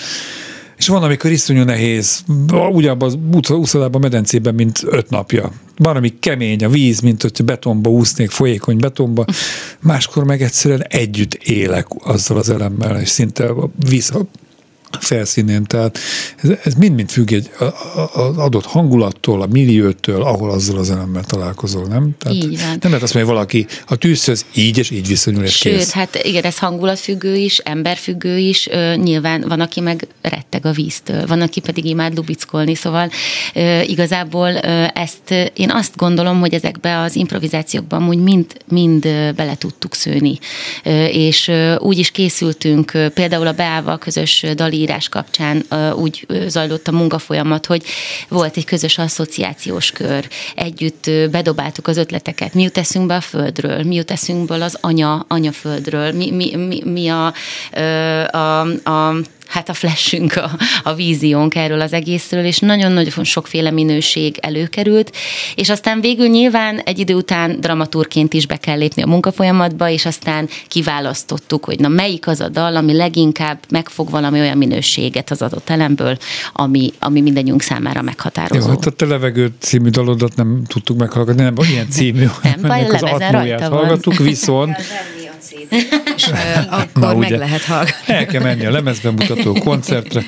és 0.77 0.87
van, 0.87 1.03
amikor 1.03 1.31
iszonyú 1.31 1.63
nehéz, 1.63 2.23
ugyanabban 2.71 3.07
az 3.07 3.51
úszodában, 3.51 4.01
medencében, 4.01 4.55
mint 4.55 4.83
öt 4.85 5.09
napja. 5.09 5.51
Van, 5.77 5.95
ami 5.95 6.19
kemény 6.19 6.63
a 6.63 6.69
víz, 6.69 6.99
mint 6.99 7.21
hogy 7.21 7.45
betonba 7.45 7.89
úsznék, 7.89 8.29
folyékony 8.29 8.77
betonba, 8.77 9.25
máskor 9.81 10.23
meg 10.23 10.41
egyszerűen 10.41 10.83
együtt 10.89 11.33
élek 11.33 11.87
azzal 11.99 12.37
az 12.37 12.49
elemmel, 12.49 12.99
és 12.99 13.09
szinte 13.09 13.53
víz 13.89 14.09
felszínén, 14.99 15.63
tehát 15.63 15.99
ez 16.63 16.73
mind-mind 16.73 17.09
függ 17.09 17.31
egy 17.31 17.49
az 18.13 18.37
adott 18.37 18.65
hangulattól, 18.65 19.41
a 19.41 19.47
milliótől, 19.47 20.21
ahol 20.23 20.51
azzal 20.51 20.77
az 20.77 20.91
elemmel 20.91 21.23
találkozol, 21.23 21.85
nem? 21.87 22.09
Tehát 22.19 22.37
így 22.37 22.59
van. 22.59 22.67
Nem 22.67 22.91
lehet 22.91 23.03
azt 23.03 23.13
mondani, 23.13 23.23
hogy 23.23 23.33
valaki 23.33 23.65
a 23.87 23.95
tűzhöz 23.95 24.45
így 24.53 24.77
és 24.77 24.89
így 24.89 25.07
viszonyul, 25.07 25.43
és 25.43 25.55
Sőt, 25.57 25.77
kész. 25.77 25.91
hát 25.91 26.23
igen, 26.23 26.43
ez 26.43 26.57
hangulatfüggő 26.57 27.35
is, 27.35 27.57
emberfüggő 27.57 28.37
is, 28.37 28.69
nyilván 28.95 29.45
van, 29.47 29.59
aki 29.59 29.79
meg 29.79 30.07
retteg 30.21 30.65
a 30.65 30.71
víztől, 30.71 31.25
van, 31.25 31.41
aki 31.41 31.59
pedig 31.59 31.85
imád 31.85 32.15
lubickolni, 32.15 32.75
szóval 32.75 33.09
igazából 33.85 34.49
ezt 34.93 35.31
én 35.53 35.71
azt 35.71 35.95
gondolom, 35.95 36.39
hogy 36.39 36.53
ezekbe 36.53 36.99
az 36.99 37.15
improvizációkban 37.15 38.07
úgy 38.07 38.19
mind, 38.19 38.45
mind 38.67 39.01
bele 39.35 39.55
tudtuk 39.57 39.95
szőni, 39.95 40.39
és 41.11 41.51
úgy 41.77 41.97
is 41.97 42.11
készültünk, 42.11 42.91
például 43.13 43.47
a 43.47 43.53
Beával 43.53 43.97
közös 43.97 44.45
dali 44.55 44.84
írás 44.85 45.09
kapcsán 45.09 45.65
úgy 45.95 46.27
zajlott 46.47 46.87
a 46.87 46.91
munkafolyamat, 46.91 47.65
hogy 47.65 47.83
volt 48.29 48.57
egy 48.57 48.65
közös 48.65 48.97
asszociációs 48.97 49.91
kör, 49.91 50.27
együtt 50.55 51.09
bedobáltuk 51.31 51.87
az 51.87 51.97
ötleteket, 51.97 52.53
mi 52.53 52.63
jut 52.63 52.77
eszünkbe 52.77 53.15
a 53.15 53.21
földről, 53.21 53.83
mi 53.83 53.95
jut 53.95 54.11
eszünkből 54.11 54.61
az 54.61 54.77
anya, 54.81 55.25
anyaföldről, 55.27 56.11
mi, 56.11 56.31
mi, 56.31 56.55
mi, 56.55 56.81
mi 56.85 57.07
a, 57.07 57.33
a, 58.31 58.59
a 58.89 59.15
hát 59.47 59.69
a 59.69 59.73
flashünk, 59.73 60.35
a, 60.35 60.51
a 60.83 60.93
víziónk 60.93 61.55
erről 61.55 61.81
az 61.81 61.93
egészről, 61.93 62.45
és 62.45 62.59
nagyon-nagyon 62.59 63.23
sokféle 63.23 63.71
minőség 63.71 64.37
előkerült, 64.41 65.11
és 65.55 65.69
aztán 65.69 66.01
végül 66.01 66.27
nyilván 66.27 66.79
egy 66.79 66.99
idő 66.99 67.13
után 67.13 67.59
dramaturként 67.59 68.33
is 68.33 68.47
be 68.47 68.57
kell 68.57 68.77
lépni 68.77 69.01
a 69.01 69.07
munkafolyamatba, 69.07 69.89
és 69.89 70.05
aztán 70.05 70.49
kiválasztottuk, 70.67 71.65
hogy 71.65 71.79
na 71.79 71.87
melyik 71.87 72.27
az 72.27 72.39
a 72.39 72.49
dal, 72.49 72.75
ami 72.75 72.93
leginkább 72.93 73.59
megfog 73.69 74.09
valami 74.09 74.39
olyan 74.39 74.57
minőséget 74.57 75.31
az 75.31 75.41
adott 75.41 75.69
elemből, 75.69 76.17
ami, 76.53 76.93
ami 76.99 77.21
mindannyiunk 77.21 77.61
számára 77.61 78.01
meghatározó. 78.01 78.67
Jó, 78.67 78.69
hát 78.69 78.85
a 78.85 78.91
Te 78.91 79.05
levegő 79.05 79.53
című 79.59 79.89
dalodat 79.89 80.35
nem 80.35 80.63
tudtuk 80.67 80.97
meghallgatni, 80.97 81.43
nem 81.43 81.55
ilyen 81.71 81.89
című, 81.89 82.25
nem, 82.43 82.61
baj, 82.61 82.85
az 82.85 83.03
atmóját 83.03 83.61
hallgattuk, 83.61 84.17
viszont 84.17 84.75
és 85.69 86.04
akkor 86.69 87.01
Na, 87.13 87.15
meg 87.15 87.29
lehet 87.29 87.63
hallgatni. 87.63 88.13
El 88.13 88.25
kell 88.25 88.41
menni 88.41 88.65
a 88.65 88.71
lemezbemutató 88.71 89.53
koncertre, 89.69 90.23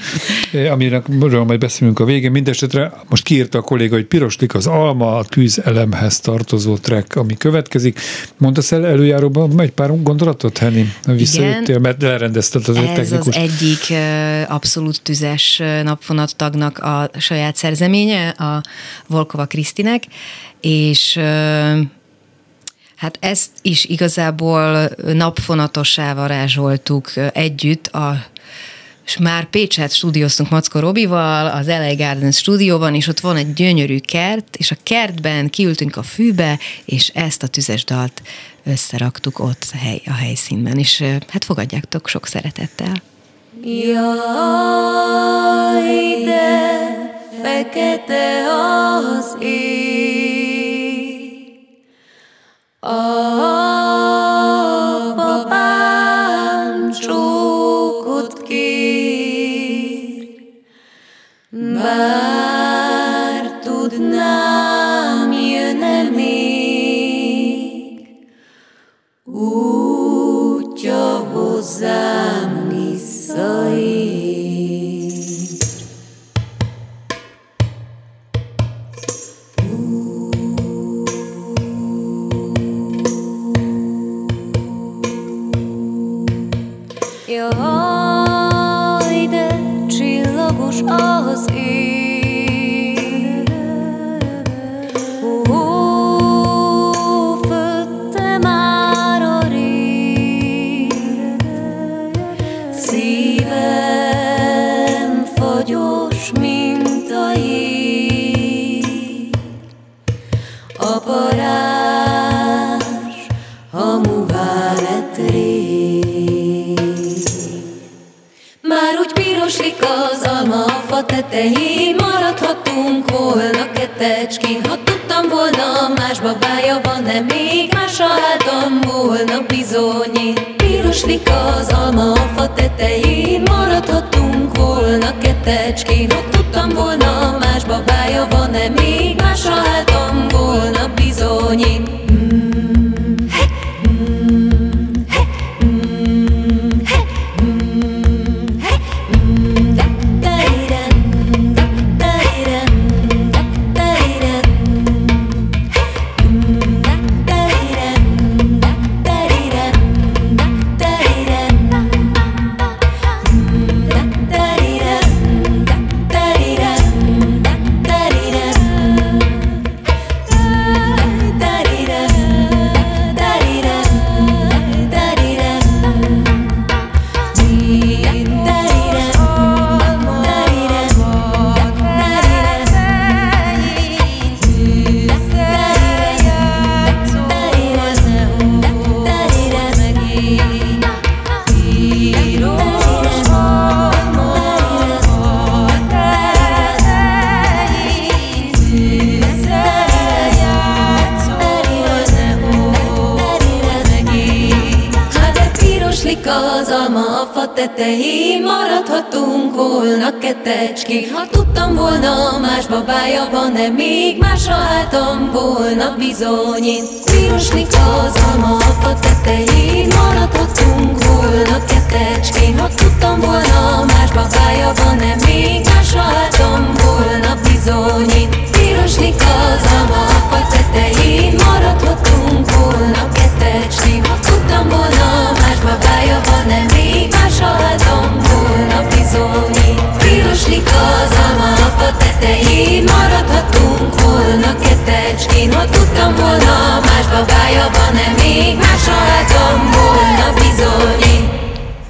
amire 0.71 1.01
majd 1.45 1.59
beszélünk 1.59 1.99
a 1.99 2.05
végén. 2.05 2.31
Mindenesetre 2.31 2.91
most 3.09 3.23
kiírta 3.23 3.57
a 3.57 3.61
kolléga, 3.61 3.95
hogy 3.95 4.05
piroslik 4.05 4.53
az 4.53 4.67
alma, 4.67 5.17
a 5.17 5.23
tűzelemhez 5.23 6.19
tartozó 6.19 6.77
track, 6.77 7.15
ami 7.15 7.37
következik. 7.37 7.99
Mondasz 8.37 8.71
el 8.71 8.85
előjáróban 8.85 9.61
egy 9.61 9.71
pár 9.71 10.03
gondolatot, 10.03 10.57
Henny? 10.57 10.83
Visszajöttél, 11.05 11.79
mert 11.79 12.01
lerendezted 12.01 12.67
az 12.67 12.77
Ez 12.77 12.83
technikus. 12.83 13.35
az 13.35 13.35
egyik 13.35 13.97
abszolút 14.47 15.01
tüzes 15.01 15.61
napfonattagnak 15.83 16.77
a 16.77 17.09
saját 17.17 17.55
szerzeménye, 17.55 18.29
a 18.29 18.61
Volkova 19.07 19.45
Krisztinek, 19.45 20.03
és 20.61 21.19
Hát 22.97 23.17
ezt 23.21 23.49
is 23.61 23.85
igazából 23.85 24.89
napfonatossá 25.13 26.13
varázsoltuk 26.13 27.11
együtt 27.33 27.87
a 27.87 28.25
és 29.05 29.17
már 29.17 29.49
Pécset 29.49 29.93
stúdióztunk 29.93 30.49
Mackó 30.49 30.79
Robival, 30.79 31.47
az 31.47 31.67
LA 31.67 31.95
Garden 31.95 32.31
stúdióban, 32.31 32.95
és 32.95 33.07
ott 33.07 33.19
van 33.19 33.35
egy 33.35 33.53
gyönyörű 33.53 33.99
kert, 33.99 34.55
és 34.55 34.71
a 34.71 34.75
kertben 34.83 35.49
kiültünk 35.49 35.95
a 35.97 36.03
fűbe, 36.03 36.59
és 36.85 37.11
ezt 37.13 37.43
a 37.43 37.47
tüzes 37.47 37.83
dalt 37.83 38.21
összeraktuk 38.63 39.39
ott 39.39 39.65
a, 39.73 39.77
hely, 39.77 40.01
a 40.05 40.13
helyszínben, 40.13 40.77
és 40.77 41.03
hát 41.27 41.45
fogadjátok 41.45 42.07
sok 42.07 42.27
szeretettel. 42.27 43.01
Jaj, 43.63 43.93
de 46.25 46.49
fekete 47.41 48.43
az 49.17 49.37
ég, 49.41 50.36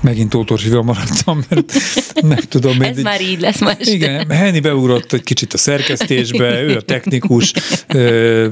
Megint 0.08 0.30
Tótorsival 0.30 0.84
maradtam, 0.84 1.44
mert 1.50 1.74
meg 2.34 2.46
tudom. 2.46 2.82
Ez 2.82 2.98
már 2.98 3.22
így 3.22 3.40
lesz 3.40 3.60
most. 3.60 3.80
Igen, 3.80 4.30
Henny 4.30 4.62
beugrott 4.62 5.14
egy 5.14 5.24
kicsit 5.24 5.54
a 5.54 5.58
szerkesztésbe, 5.58 6.62
ő 6.62 6.76
a 6.76 6.82
technikus, 6.82 7.54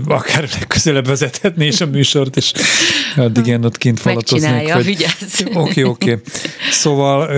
akár 0.08 0.50
legközelebb 0.54 1.08
vezethetné 1.08 1.68
is 1.68 1.82
a 1.82 1.86
műsort, 1.86 2.38
és 2.38 2.52
addig 3.16 3.46
én 3.46 3.64
ott 3.64 3.78
kint 3.78 4.00
falatoznék. 4.00 4.74
Hogy-. 4.74 5.06
Oké, 5.54 5.84
oké. 5.84 6.22
Szóval 6.72 7.30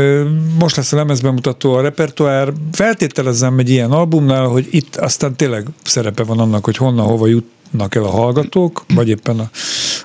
most 0.59 0.75
lesz 0.75 0.93
a 0.93 0.95
lemezbemutató 0.95 1.73
a 1.73 1.81
repertoár. 1.81 2.53
Feltételezem 2.71 3.59
egy 3.59 3.69
ilyen 3.69 3.91
albumnál, 3.91 4.45
hogy 4.45 4.67
itt 4.69 4.95
aztán 4.95 5.35
tényleg 5.35 5.67
szerepe 5.83 6.23
van 6.23 6.39
annak, 6.39 6.65
hogy 6.65 6.77
honnan, 6.77 7.05
hova 7.05 7.27
jutnak 7.27 7.95
el 7.95 8.03
a 8.03 8.09
hallgatók, 8.09 8.85
vagy 8.93 9.09
éppen 9.09 9.39
a, 9.39 9.49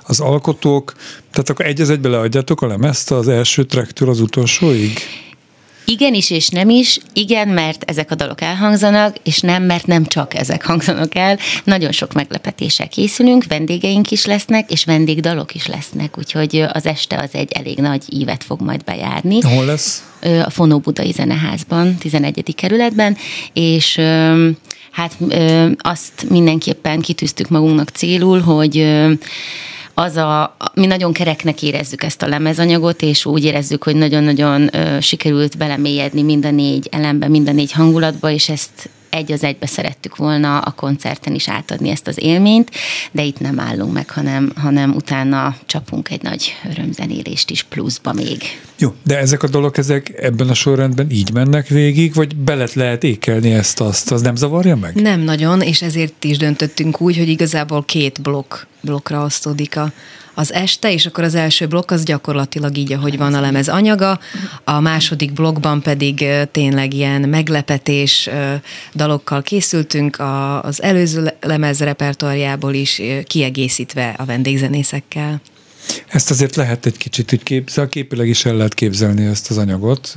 az 0.07 0.21
alkotók. 0.21 0.93
Tehát 1.31 1.51
akkor 1.51 1.67
egy 1.67 1.81
az 1.81 1.91
egybe 1.91 2.09
leadjátok 2.09 2.62
a 2.62 2.67
lemezt 2.67 3.11
az 3.11 3.29
első 3.29 3.65
tracktől 3.65 4.09
az 4.09 4.21
utolsóig? 4.21 4.99
Igen 5.85 6.15
is 6.15 6.31
és 6.31 6.49
nem 6.49 6.69
is. 6.69 6.99
Igen, 7.12 7.49
mert 7.49 7.91
ezek 7.91 8.11
a 8.11 8.15
dalok 8.15 8.41
elhangzanak, 8.41 9.17
és 9.23 9.41
nem, 9.41 9.62
mert 9.62 9.87
nem 9.87 10.07
csak 10.07 10.35
ezek 10.35 10.65
hangzanak 10.65 11.15
el. 11.15 11.38
Nagyon 11.65 11.93
sok 11.93 12.12
meglepetéssel 12.12 12.88
készülünk, 12.88 13.45
vendégeink 13.49 14.11
is 14.11 14.25
lesznek, 14.25 14.71
és 14.71 14.85
vendégdalok 14.85 15.55
is 15.55 15.67
lesznek, 15.67 16.19
úgyhogy 16.19 16.65
az 16.73 16.87
este 16.87 17.19
az 17.19 17.31
egy 17.33 17.53
elég 17.53 17.79
nagy 17.79 18.03
ívet 18.09 18.45
fog 18.45 18.61
majd 18.61 18.85
bejárni. 18.85 19.41
Hol 19.41 19.65
lesz? 19.65 20.03
A 20.45 20.51
Fonó 20.51 20.79
Budai 20.79 21.12
Zeneházban, 21.12 21.97
11. 21.97 22.55
kerületben, 22.55 23.17
és 23.53 24.01
hát 24.91 25.17
azt 25.79 26.29
mindenképpen 26.29 27.01
kitűztük 27.01 27.49
magunknak 27.49 27.88
célul, 27.88 28.41
hogy 28.41 28.77
az 29.94 30.16
a, 30.16 30.57
mi 30.74 30.87
nagyon 30.87 31.12
kereknek 31.12 31.62
érezzük 31.62 32.02
ezt 32.02 32.22
a 32.22 32.28
lemezanyagot, 32.28 33.02
és 33.02 33.24
úgy 33.24 33.44
érezzük, 33.44 33.83
hogy 33.83 33.96
nagyon-nagyon 33.96 34.76
ö, 34.76 35.00
sikerült 35.00 35.57
belemélyedni 35.57 36.22
mind 36.22 36.44
a 36.44 36.50
négy 36.50 36.88
elembe, 36.90 37.28
mind 37.28 37.48
a 37.48 37.52
négy 37.52 37.72
hangulatba, 37.72 38.31
és 38.31 38.48
ezt 38.48 38.90
egy 39.12 39.33
az 39.33 39.44
egybe 39.44 39.66
szerettük 39.66 40.16
volna 40.16 40.59
a 40.59 40.70
koncerten 40.70 41.35
is 41.35 41.48
átadni 41.48 41.88
ezt 41.88 42.07
az 42.07 42.22
élményt, 42.22 42.70
de 43.11 43.22
itt 43.22 43.40
nem 43.40 43.61
állunk 43.61 43.92
meg, 43.92 44.11
hanem, 44.11 44.52
hanem 44.57 44.94
utána 44.94 45.57
csapunk 45.66 46.11
egy 46.11 46.22
nagy 46.22 46.52
örömzenélést 46.70 47.50
is 47.50 47.62
pluszba 47.62 48.12
még. 48.12 48.42
Jó, 48.78 48.94
de 49.02 49.18
ezek 49.18 49.42
a 49.42 49.48
dolgok, 49.48 49.78
ezek 49.78 50.12
ebben 50.22 50.48
a 50.48 50.55
sorrendben 50.55 51.11
így 51.11 51.33
mennek 51.33 51.68
végig, 51.68 52.14
vagy 52.14 52.37
belet 52.37 52.74
lehet 52.74 53.05
ékelni 53.05 53.50
ezt-azt, 53.50 54.12
az 54.12 54.22
nem 54.22 54.37
zavarja 54.37 54.76
meg? 54.76 54.94
Nem 54.94 55.20
nagyon, 55.20 55.61
és 55.61 55.83
ezért 55.83 56.24
is 56.24 56.37
döntöttünk 56.37 57.00
úgy, 57.00 57.16
hogy 57.16 57.28
igazából 57.28 57.85
két 57.85 58.22
blokk, 58.22 58.55
blokkra 58.83 59.25
osztódik 59.25 59.77
a, 59.77 59.92
az 60.35 60.53
este, 60.53 60.92
és 60.92 61.07
akkor 61.07 61.25
az 61.25 61.35
első 61.35 61.66
blokk 61.66 61.90
az 61.90 62.05
gyakorlatilag 62.05 62.77
így, 62.77 62.92
ahogy 62.92 63.18
van 63.18 63.35
a 63.35 63.40
lemez 63.40 63.68
anyaga, 63.68 64.18
a 64.64 64.81
második 64.81 65.33
blokkban 65.33 65.83
pedig 65.83 66.25
tényleg 66.51 66.95
ilyen 66.95 67.21
meglepetés 67.21 68.31
dalokkal 68.95 69.42
készültünk, 69.42 70.18
a, 70.18 70.62
az 70.62 70.83
előző 70.83 71.23
le- 71.23 71.37
lemez 71.40 71.81
repertoárjából 71.81 72.75
is 72.75 73.03
kiegészítve 73.27 74.14
a 74.18 74.25
vendégzenészekkel. 74.25 75.40
Ezt 76.09 76.31
azért 76.31 76.57
lehet 76.57 76.87
egy 76.87 76.97
kicsit 76.97 77.33
úgy 77.33 77.42
képzel, 77.42 77.88
képileg 77.88 78.29
is 78.29 78.45
el 78.45 78.55
lehet 78.55 78.75
képzelni 78.75 79.25
ezt 79.27 79.51
az 79.51 79.59
anyagot, 79.59 80.12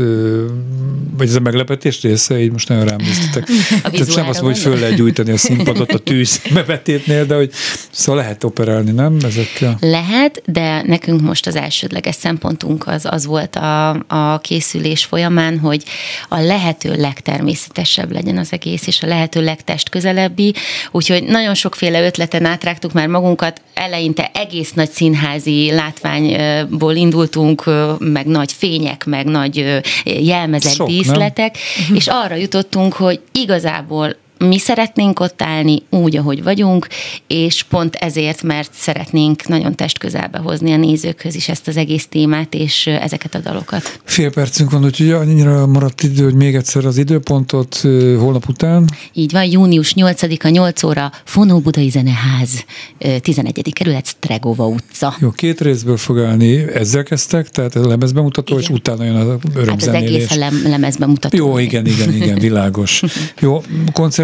vagy 1.18 1.28
ez 1.28 1.36
a 1.36 1.40
meglepetés 1.40 2.02
része, 2.02 2.42
így 2.42 2.52
most 2.52 2.70
nagyon 2.70 2.86
rám 2.86 2.98
néztetek. 2.98 3.44
Tehát 3.70 3.84
nem 3.84 3.92
vizuálra 3.92 4.30
azt 4.30 4.42
mondom, 4.42 4.62
hogy 4.62 4.72
föl 4.72 4.80
lehet 4.80 4.96
gyújtani 4.96 5.32
a 5.32 5.38
színpadot 5.38 5.92
a 5.92 5.98
tűz 5.98 6.42
bevetétnél, 6.54 7.26
de 7.26 7.36
hogy 7.36 7.52
szóval 7.92 8.22
lehet 8.22 8.44
operálni, 8.44 8.92
nem? 8.92 9.18
Ezekkel. 9.24 9.78
Lehet, 9.80 10.42
de 10.46 10.82
nekünk 10.86 11.22
most 11.22 11.48
az 11.48 11.56
elsődleges 11.56 12.16
szempontunk 12.16 12.88
az, 12.88 13.06
az 13.06 13.26
volt 13.26 13.56
a, 13.56 13.90
a 14.08 14.40
készülés 14.40 15.06
folyamán, 15.06 15.60
hogy 15.60 15.84
a 16.30 16.40
lehető 16.40 16.96
legtermészetesebb 16.96 18.12
legyen 18.12 18.38
az 18.38 18.52
egész, 18.52 18.88
és 18.88 19.02
a 19.02 19.08
lehető 19.08 19.44
legtestközelebbi, 19.44 20.54
úgyhogy 20.92 21.24
nagyon 21.24 21.54
sokféle 21.54 22.06
ötleten 22.06 22.46
átrágtuk 22.46 22.94
már 22.94 23.08
magunkat, 23.08 23.62
eleinte 23.74 24.32
egész 24.34 24.72
nagy 24.72 24.90
színházi 24.90 25.55
látványból 25.74 26.96
indultunk, 26.96 27.64
meg 28.00 28.26
nagy 28.26 28.52
fények, 28.52 29.06
meg 29.06 29.26
nagy 29.26 29.82
jelmezett 30.04 30.74
Sok, 30.74 30.88
nem? 30.88 30.96
díszletek, 30.96 31.58
és 31.98 32.08
arra 32.08 32.36
jutottunk, 32.36 32.94
hogy 32.94 33.20
igazából 33.32 34.16
mi 34.38 34.58
szeretnénk 34.60 35.20
ott 35.20 35.42
állni 35.42 35.82
úgy, 35.90 36.18
ahogy 36.18 36.44
vagyunk, 36.44 36.88
és 37.28 37.64
pont 37.64 37.96
ezért, 37.96 38.44
mert 38.44 38.70
szeretnénk 38.74 39.48
nagyon 39.48 39.76
testközelbe 39.76 40.38
hozni 40.38 40.72
a 40.74 40.78
nézőkhöz 40.78 41.36
is 41.36 41.50
ezt 41.50 41.68
az 41.68 41.78
egész 41.78 42.08
témát, 42.08 42.54
és 42.54 42.88
ezeket 42.88 43.36
a 43.36 43.40
dalokat. 43.40 44.00
Fél 44.04 44.32
percünk 44.32 44.72
van, 44.72 44.84
úgyhogy 44.86 45.10
annyira 45.12 45.66
maradt 45.68 46.04
idő, 46.04 46.24
hogy 46.24 46.34
még 46.36 46.56
egyszer 46.56 46.86
az 46.86 46.98
időpontot 46.98 47.76
holnap 48.20 48.48
után. 48.50 48.90
Így 49.14 49.32
van, 49.32 49.44
június 49.46 49.94
8-a 49.96 50.48
8 50.48 50.84
óra, 50.84 51.12
Fonó 51.24 51.60
Budai 51.60 51.90
Zeneház, 51.90 52.66
ö, 52.98 53.20
11. 53.20 53.74
kerület, 53.74 54.08
Stregova 54.08 54.68
utca. 54.68 55.16
Jó, 55.20 55.30
két 55.32 55.62
részből 55.62 55.98
fog 55.98 56.20
állni. 56.20 56.74
Ezzel 56.74 57.04
kezdtek, 57.04 57.50
tehát 57.50 57.76
a 57.76 57.88
lemezbemutató, 57.88 58.58
és 58.58 58.64
Igen. 58.64 58.76
utána 58.76 59.04
jön 59.04 59.16
az 59.16 59.28
Hát 59.28 59.40
az 59.44 59.56
örömzenélés. 59.56 60.10
egész 60.10 60.32
a 60.32 60.36
lem- 60.36 60.64
lemezben 60.68 61.10
mutató. 61.10 61.38
Jó, 61.38 61.58
igen, 61.58 61.86
igen, 61.86 62.14
igen, 62.14 62.40
világos. 62.40 63.02
Jó, 63.42 63.62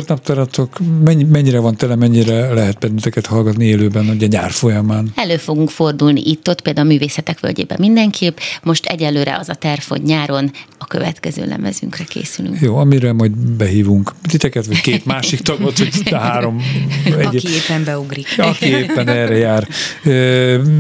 koncertnaptáratok 0.06 0.78
mennyi, 1.04 1.24
mennyire 1.24 1.60
van 1.60 1.76
tele, 1.76 1.96
mennyire 1.96 2.54
lehet 2.54 2.80
benneteket 2.80 3.26
hallgatni 3.26 3.66
élőben, 3.66 4.10
ugye 4.10 4.28
nyár 4.28 4.52
folyamán? 4.52 5.12
Elő 5.16 5.38
fogunk 5.38 5.70
fordulni 5.70 6.22
itt-ott, 6.26 6.62
például 6.62 6.88
a 6.88 6.90
Művészetek 6.90 7.40
Völgyében 7.40 7.78
mindenképp. 7.80 8.38
Most 8.64 8.86
egyelőre 8.86 9.38
az 9.38 9.50
a 9.50 9.54
terv, 9.54 9.82
hogy 9.88 10.02
nyáron 10.02 10.52
a 10.78 10.86
következő 10.86 11.46
lemezünkre 11.46 12.04
készülünk. 12.04 12.60
Jó, 12.62 12.78
amire 12.78 13.14
majd 13.14 13.32
behívunk 13.32 14.12
titeket, 14.28 14.66
vagy 14.66 14.82
két 14.82 15.06
másik 15.14 15.40
tagot, 15.40 15.78
vagy 15.78 16.10
három. 16.12 16.62
Aki 17.24 17.48
éppen 17.48 17.84
beugrik. 17.84 18.28
Aki 18.38 18.66
éppen 18.66 19.08
erre 19.08 19.38
jár. 19.38 19.68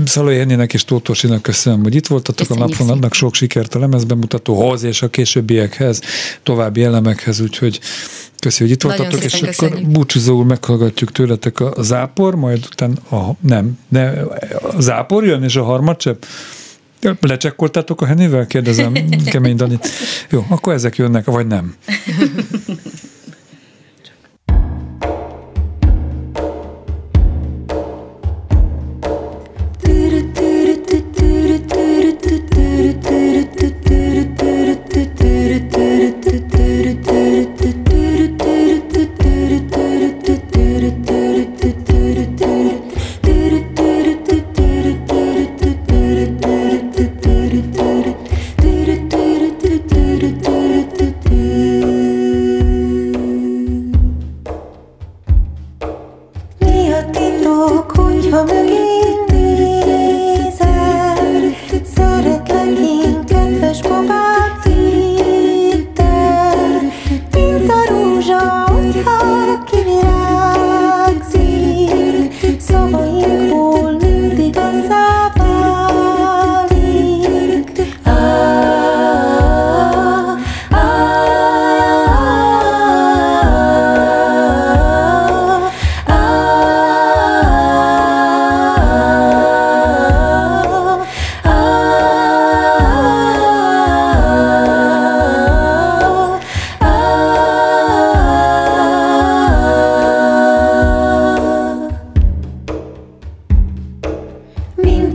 Szalai 0.05 0.37
Hennének 0.37 0.73
és 0.73 0.85
Tótorsinak 0.85 1.41
köszönöm, 1.41 1.83
hogy 1.83 1.95
itt 1.95 2.07
voltatok 2.07 2.47
Köszönjük 2.47 2.79
a 2.79 2.83
napon, 2.83 2.97
annak 2.97 3.13
sok 3.13 3.35
sikert 3.35 3.75
a 3.75 3.79
lemezbemutatóhoz 3.79 4.83
és 4.83 5.01
a 5.01 5.09
későbbiekhez, 5.09 6.01
további 6.43 6.83
elemekhez, 6.83 7.39
úgyhogy 7.39 7.79
köszi, 8.41 8.63
hogy 8.63 8.71
itt 8.71 8.83
Nagyon 8.83 8.97
voltatok, 8.97 9.23
és 9.25 9.31
szépen 9.31 9.49
akkor 9.49 9.67
köszönjük. 9.69 9.91
búcsúzóul 9.91 10.45
meghallgatjuk 10.45 11.11
tőletek 11.11 11.59
a 11.59 11.71
a 11.81 11.83
zápor, 11.83 12.35
majd 12.35 12.65
utána 12.71 12.93
a, 13.09 13.35
nem, 13.39 13.79
ne, 13.87 14.09
a 14.61 14.81
zápor 14.81 15.25
jön, 15.25 15.43
és 15.43 15.55
a 15.55 15.63
harmadcsepp. 15.63 16.23
Lecsekkoltátok 17.19 18.01
a 18.01 18.05
Hennével? 18.05 18.47
Kérdezem, 18.47 18.93
kemény 19.31 19.55
Danit. 19.55 19.87
Jó, 20.29 20.45
akkor 20.49 20.73
ezek 20.73 20.95
jönnek, 20.95 21.25
vagy 21.25 21.47
nem. 21.47 21.75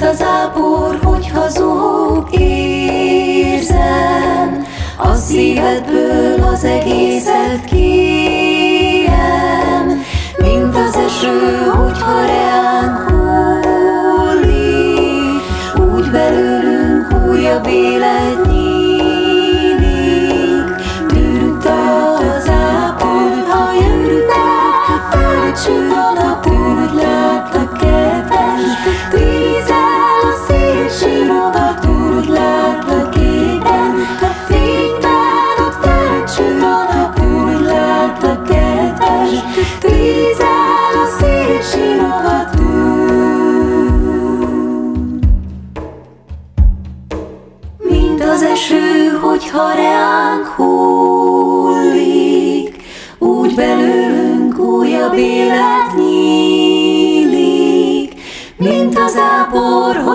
az 0.07 0.23
ápor, 0.23 0.99
hogyha 1.03 1.49
zuhog 1.49 2.29
érzem, 2.41 3.77
a 4.97 5.15
szívedből 5.15 6.43
az 6.43 6.65
egészet 6.65 7.65
kérem, 7.65 9.07
mint 10.39 10.77
az 10.77 10.97
eső, 10.97 11.67
hogyha 11.77 12.27
reánk 12.27 13.11
hullik, 13.11 14.53
úgy 15.95 16.11
belőlünk 16.11 17.07
újabb 17.31 17.67
élet. 17.67 18.06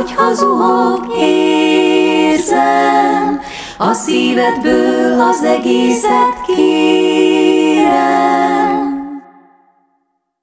Hogyha 0.02 0.34
zuhog, 0.34 1.14
érzem, 1.20 3.42
a 3.78 3.94
szívedből 3.94 5.20
az 5.20 5.44
egészet 5.44 6.46
kérem. 6.46 7.60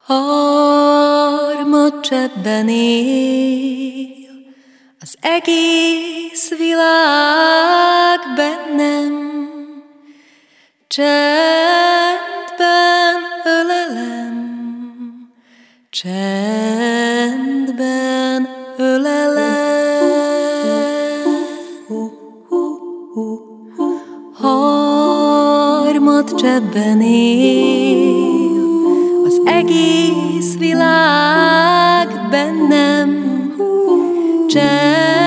Harmadcsebben 0.07 2.69
él, 2.69 4.09
az 5.01 5.17
egész 5.21 6.49
világ 6.59 8.19
bennem, 8.37 9.39
csendben 10.89 11.17
ölelem, 13.45 14.37
csendben 15.91 16.68
Harmad 26.29 26.41
csebben 26.41 27.01
él, 27.01 28.57
az 29.25 29.41
egész 29.45 30.57
világ 30.59 32.09
bennem, 32.31 33.27
Csendben 34.49 35.18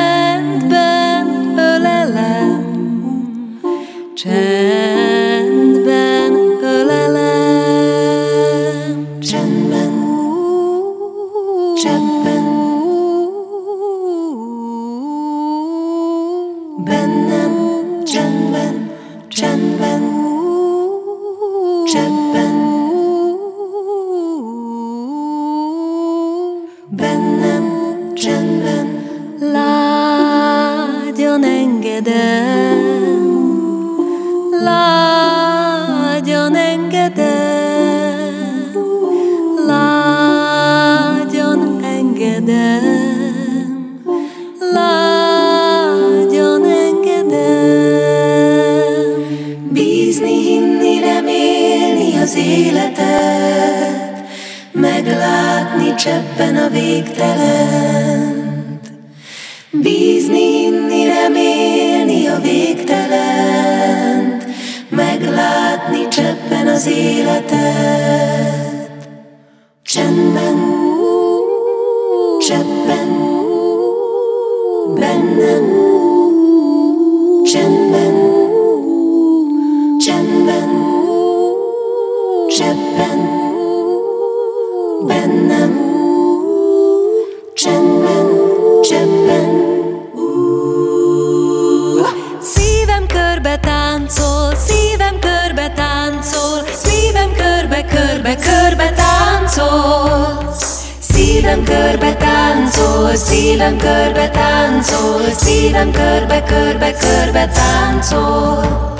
Szívem 101.52 101.66
körbe 101.66 102.16
táncol, 102.16 103.16
szívem 103.16 103.78
körbe 103.78 104.30
táncol, 104.30 105.22
szívem 105.38 105.92
körbe, 105.92 106.44
körbe, 106.44 106.94
körbe 106.94 107.48
táncol. 107.48 108.96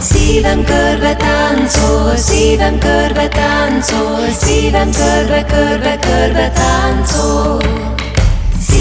Szívem 0.00 0.64
körbe 0.64 1.16
táncol, 1.16 2.16
szívem 2.16 2.78
körbe 2.78 3.28
táncol, 3.28 4.28
szívem 4.40 4.90
körbe, 4.90 5.44
körbe, 5.44 5.98
körbe 5.98 6.50
táncol. 6.50 7.62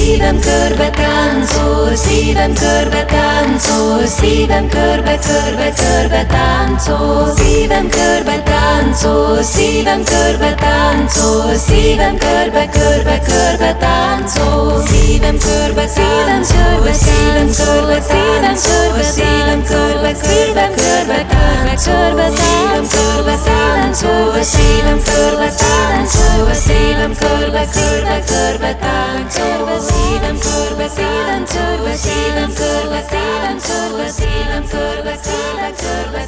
Szívem 0.04 0.40
körbe 0.40 0.90
táncol, 0.90 1.96
szívem 1.96 2.54
körbe 2.54 3.06
táncol, 3.06 4.06
szívem 4.06 4.68
körbe, 4.70 5.20
körbe, 5.20 5.74
körbe 5.74 6.26
táncol. 6.26 7.34
Szívem 7.36 7.90
körbe 7.90 8.42
táncol, 8.44 9.42
szívem 9.44 10.04
körbe 10.04 10.54
táncol, 10.56 11.56
szívem 11.68 12.18
körbe, 12.18 12.70
körbe, 12.70 13.22
körbe 13.28 13.76
táncol. 13.80 14.84
Szívem 14.88 15.38
körbe, 15.38 15.88
szívem 15.88 16.42
körbe, 16.52 16.94
szívem 16.94 17.50
körbe, 17.58 18.02
szívem 18.02 18.56
körbe, 18.66 19.04
szívem 19.04 19.64
körbe, 19.64 20.12
körbe, 20.22 20.66
körbe 20.76 21.26
táncol. 21.34 22.24
Szívem 22.36 22.88
körbe 22.96 23.36
táncol, 23.46 24.42
szívem 24.42 25.00
körbe 25.04 25.50
táncol, 25.62 26.54
szívem 26.54 27.14
körbe, 27.16 27.68
körbe, 27.74 28.24
körbe 28.26 28.76
táncol. 28.76 29.93
Szívem 29.94 30.38
körbe, 30.40 30.88
szívem 30.88 31.44
körbe, 31.46 31.94
szívem 31.96 32.52
körbe, 32.54 33.02
szívem 33.10 33.58
körbe, 33.60 34.10
szívem 34.10 34.64
körbe, 34.74 35.20
körbe, 35.24 36.28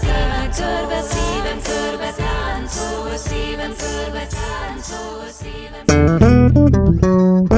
körbe. 0.57 0.99
Szívem 1.09 1.59
körbe 1.63 2.13
táncol, 2.17 3.17
szívem 3.17 3.73
körbe 3.77 4.27
táncol, 4.35 5.25
szívem 5.39 5.85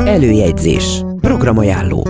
Előjegyzés. 0.07 1.01
Programajánló. 1.21 2.07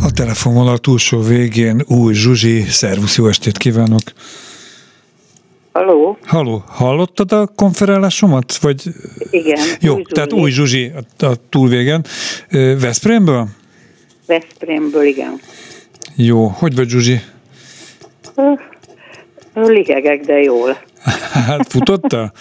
A 0.00 0.10
telefonvonal 0.10 0.78
túlsó 0.78 1.20
végén 1.20 1.84
új 1.86 2.14
Zsuzsi, 2.14 2.64
szervusz, 2.68 3.16
jó 3.16 3.28
estét 3.28 3.58
kívánok! 3.58 4.02
Haló? 5.74 6.18
Halló, 6.26 6.62
hallottad 6.66 7.32
a 7.32 7.46
konferálásomat? 7.46 8.56
Vagy... 8.56 8.82
Igen. 9.30 9.66
Jó, 9.80 9.94
új 9.94 10.02
tehát 10.02 10.30
Zsuzsi. 10.30 10.42
új 10.42 10.50
Zsuzsi 10.50 10.92
a, 11.18 11.24
a 11.24 11.34
túlvégen. 11.48 12.04
Veszprémből? 12.80 13.46
Veszprémből, 14.26 15.04
igen. 15.04 15.40
Jó, 16.16 16.46
hogy 16.46 16.74
vagy 16.74 16.88
Zsuzsi? 16.88 17.20
Ö, 18.34 18.52
Ligegek, 19.54 20.20
de 20.20 20.40
jól. 20.40 20.78
Hát 21.46 21.66
futotta? 21.72 22.32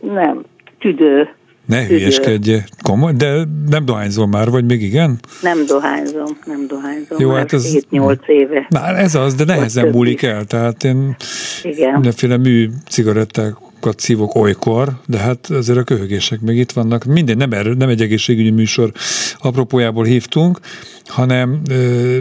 Nem, 0.00 0.44
tüdő. 0.78 1.34
Ne 1.66 1.84
Üdül. 1.84 1.96
hülyeskedje. 1.98 2.64
Komoly, 2.82 3.12
de 3.12 3.44
nem 3.68 3.84
dohányzol 3.84 4.26
már, 4.26 4.50
vagy 4.50 4.64
még 4.64 4.82
igen? 4.82 5.18
Nem 5.42 5.66
dohányzom, 5.66 6.38
nem 6.44 6.66
dohányzom. 6.68 7.18
Jó, 7.18 7.28
már 7.30 7.38
hát 7.38 7.52
ez- 7.52 7.72
7-8 7.90 8.26
éve. 8.26 8.66
Na, 8.68 8.86
ez 8.96 9.14
az, 9.14 9.34
de 9.34 9.44
nehezen 9.44 9.88
múlik 9.88 10.22
el. 10.22 10.44
Tehát 10.44 10.84
én 10.84 11.16
Igen. 11.62 11.92
mindenféle 11.92 12.36
mű 12.36 12.70
cigarettákat 12.88 14.00
szívok 14.00 14.34
olykor, 14.34 14.92
de 15.06 15.18
hát 15.18 15.46
azért 15.50 15.78
a 15.78 15.82
köhögések 15.82 16.40
még 16.40 16.56
itt 16.58 16.72
vannak. 16.72 17.04
Minden, 17.04 17.36
nem, 17.36 17.52
erről, 17.52 17.74
nem 17.74 17.88
egy 17.88 18.00
egészségügyi 18.00 18.50
műsor 18.50 18.92
apropójából 19.38 20.04
hívtunk, 20.04 20.58
hanem 21.06 21.60
ö, 21.70 22.18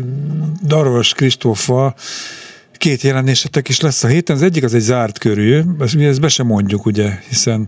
Darvas 0.67 1.13
Kristóffal 1.13 1.95
két 2.77 3.01
jelenésetek 3.01 3.69
is 3.69 3.79
lesz 3.81 4.03
a 4.03 4.07
héten. 4.07 4.35
Az 4.35 4.41
egyik 4.41 4.63
az 4.63 4.73
egy 4.73 4.81
zárt 4.81 5.17
körű, 5.19 5.61
ezt, 5.79 5.95
ezt 5.95 6.21
be 6.21 6.27
sem 6.27 6.45
mondjuk, 6.45 6.85
ugye, 6.85 7.09
hiszen 7.29 7.67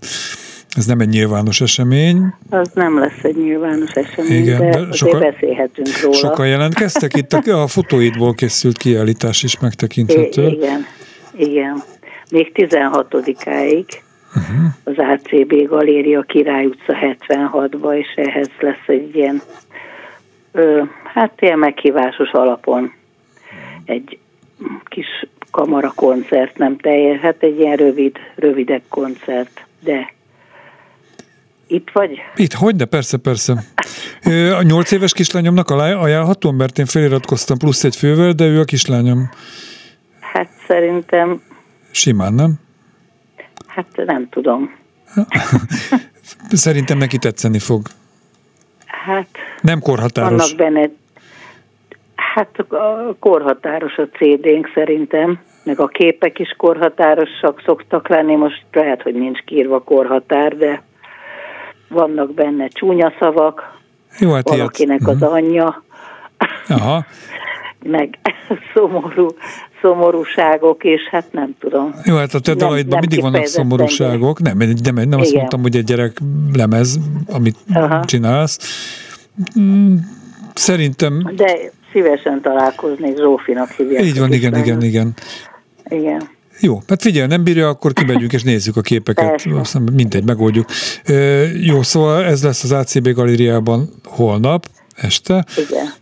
ez 0.77 0.85
nem 0.85 0.99
egy 0.99 1.07
nyilvános 1.07 1.61
esemény. 1.61 2.33
Az 2.49 2.71
nem 2.73 2.99
lesz 2.99 3.23
egy 3.23 3.35
nyilvános 3.37 3.91
esemény, 3.91 4.41
Igen, 4.41 4.59
de, 4.59 4.69
de 4.85 4.91
sokan- 4.91 5.19
beszélhetünk 5.19 6.01
róla. 6.01 6.15
Sokan 6.15 6.47
jelentkeztek, 6.47 7.15
itt 7.15 7.33
a, 7.33 7.61
a 7.61 7.67
fotóidból 7.67 8.33
készült 8.33 8.77
kiállítás 8.77 9.43
is 9.43 9.53
I- 9.53 9.57
megtekinthető. 9.61 10.47
igen, 10.47 10.85
igen. 11.35 11.83
Még 12.31 12.51
16-áig 12.55 13.85
Mhm. 14.33 14.65
az 14.83 14.93
ACB 14.97 15.67
Galéria 15.67 16.21
Király 16.21 16.65
utca 16.65 16.93
76-ba, 17.01 17.97
és 17.97 18.07
ehhez 18.15 18.49
lesz 18.59 18.87
egy 18.87 19.15
ilyen, 19.15 19.41
ö, 20.51 20.81
hát 21.03 21.41
ilyen 21.41 21.59
meghívásos 21.59 22.31
alapon 22.31 22.93
egy 23.85 24.17
kis 24.85 25.05
kamara 25.51 25.91
koncert, 25.95 26.57
nem 26.57 26.77
teljes, 26.77 27.19
hát 27.19 27.43
egy 27.43 27.59
ilyen 27.59 27.75
rövid, 27.75 28.15
rövidebb 28.35 28.81
koncert, 28.89 29.65
de 29.79 30.13
itt 31.67 31.89
vagy? 31.93 32.19
Itt, 32.35 32.53
hogy, 32.53 32.75
de 32.75 32.85
persze, 32.85 33.17
persze. 33.17 33.63
A 34.57 34.61
nyolc 34.61 34.91
éves 34.91 35.13
kislányomnak 35.13 35.69
ajánlhatom, 35.69 36.55
mert 36.55 36.77
én 36.79 36.85
feliratkoztam 36.85 37.57
plusz 37.57 37.83
egy 37.83 37.95
fővel, 37.95 38.31
de 38.31 38.45
ő 38.45 38.59
a 38.59 38.63
kislányom. 38.63 39.29
Hát 40.19 40.49
szerintem, 40.67 41.41
Simán, 41.91 42.33
nem? 42.33 42.59
hát 43.67 44.05
nem 44.05 44.29
tudom. 44.29 44.75
Szerintem 46.49 46.97
neki 46.97 47.17
tetszeni 47.17 47.59
fog. 47.59 47.87
Hát 48.85 49.27
Nem 49.61 49.79
korhatáros. 49.79 50.29
Vannak 50.29 50.55
benne, 50.57 50.89
hát 52.15 52.59
a 52.59 53.15
korhatáros 53.19 53.97
a 53.97 54.07
CD-nk 54.17 54.71
szerintem, 54.73 55.39
meg 55.63 55.79
a 55.79 55.87
képek 55.87 56.39
is 56.39 56.53
korhatárosak 56.57 57.61
szoktak 57.65 58.07
lenni, 58.07 58.35
most 58.35 58.65
lehet, 58.71 59.01
hogy 59.01 59.13
nincs 59.13 59.39
kiírva 59.39 59.79
korhatár, 59.83 60.57
de 60.57 60.81
vannak 61.89 62.33
benne 62.33 62.67
csúnya 62.67 63.13
szavak, 63.19 63.79
Jó, 64.19 64.31
hát 64.31 64.47
ilyet. 64.49 64.57
valakinek 64.59 65.07
az 65.07 65.21
anyja, 65.21 65.83
Aha. 66.67 67.05
meg 67.83 68.17
szomorú, 68.73 69.27
szomorúságok, 69.81 70.83
és 70.83 71.01
hát 71.11 71.25
nem 71.31 71.55
tudom. 71.59 71.93
Jó, 72.03 72.15
hát 72.15 72.33
a 72.33 72.39
te 72.39 72.53
dalaidban 72.53 72.99
mindig 72.99 73.21
vannak 73.21 73.45
szomorúságok. 73.45 74.39
Nem, 74.41 74.57
nem, 74.57 74.73
nem, 74.83 74.95
nem 75.09 75.19
azt 75.19 75.27
Igen. 75.27 75.37
mondtam, 75.39 75.61
hogy 75.61 75.75
egy 75.75 75.83
gyerek 75.83 76.17
lemez, 76.53 76.99
amit 77.27 77.55
Aha. 77.73 78.05
csinálsz. 78.05 78.59
Mm, 79.59 79.95
Szerintem 80.53 81.31
De 81.35 81.57
szívesen 81.91 82.41
találkoznék, 82.41 83.17
Zsófinak 83.17 83.69
hívják. 83.71 84.03
így 84.03 84.19
van, 84.19 84.33
igen, 84.33 84.51
kislányot. 84.53 84.83
igen, 84.83 85.13
igen. 85.89 85.99
Igen. 85.99 86.29
Jó, 86.59 86.81
hát 86.87 87.01
figyelj, 87.01 87.27
nem 87.27 87.43
bírja, 87.43 87.67
akkor 87.67 87.93
kimegyünk 87.93 88.33
és 88.33 88.43
nézzük 88.43 88.77
a 88.77 88.81
képeket. 88.81 89.45
Aztán 89.45 89.81
mindegy, 89.95 90.23
megoldjuk. 90.23 90.65
Jó, 91.61 91.81
szóval 91.81 92.23
ez 92.23 92.43
lesz 92.43 92.63
az 92.63 92.71
ACB 92.71 93.09
galériában 93.09 93.89
holnap 94.03 94.69
este, 94.95 95.45
Igen. 95.55 95.93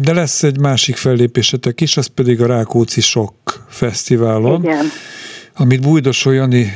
De 0.00 0.12
lesz 0.12 0.42
egy 0.42 0.58
másik 0.58 0.96
fellépésetek 0.96 1.80
is, 1.80 1.96
az 1.96 2.06
pedig 2.06 2.40
a 2.42 2.46
Rákóczi 2.46 3.00
Sok 3.00 3.34
Fesztiválon, 3.68 4.62
Igen. 4.62 4.86
amit 5.56 5.80
Bújdosó 5.80 6.30
Jani 6.30 6.72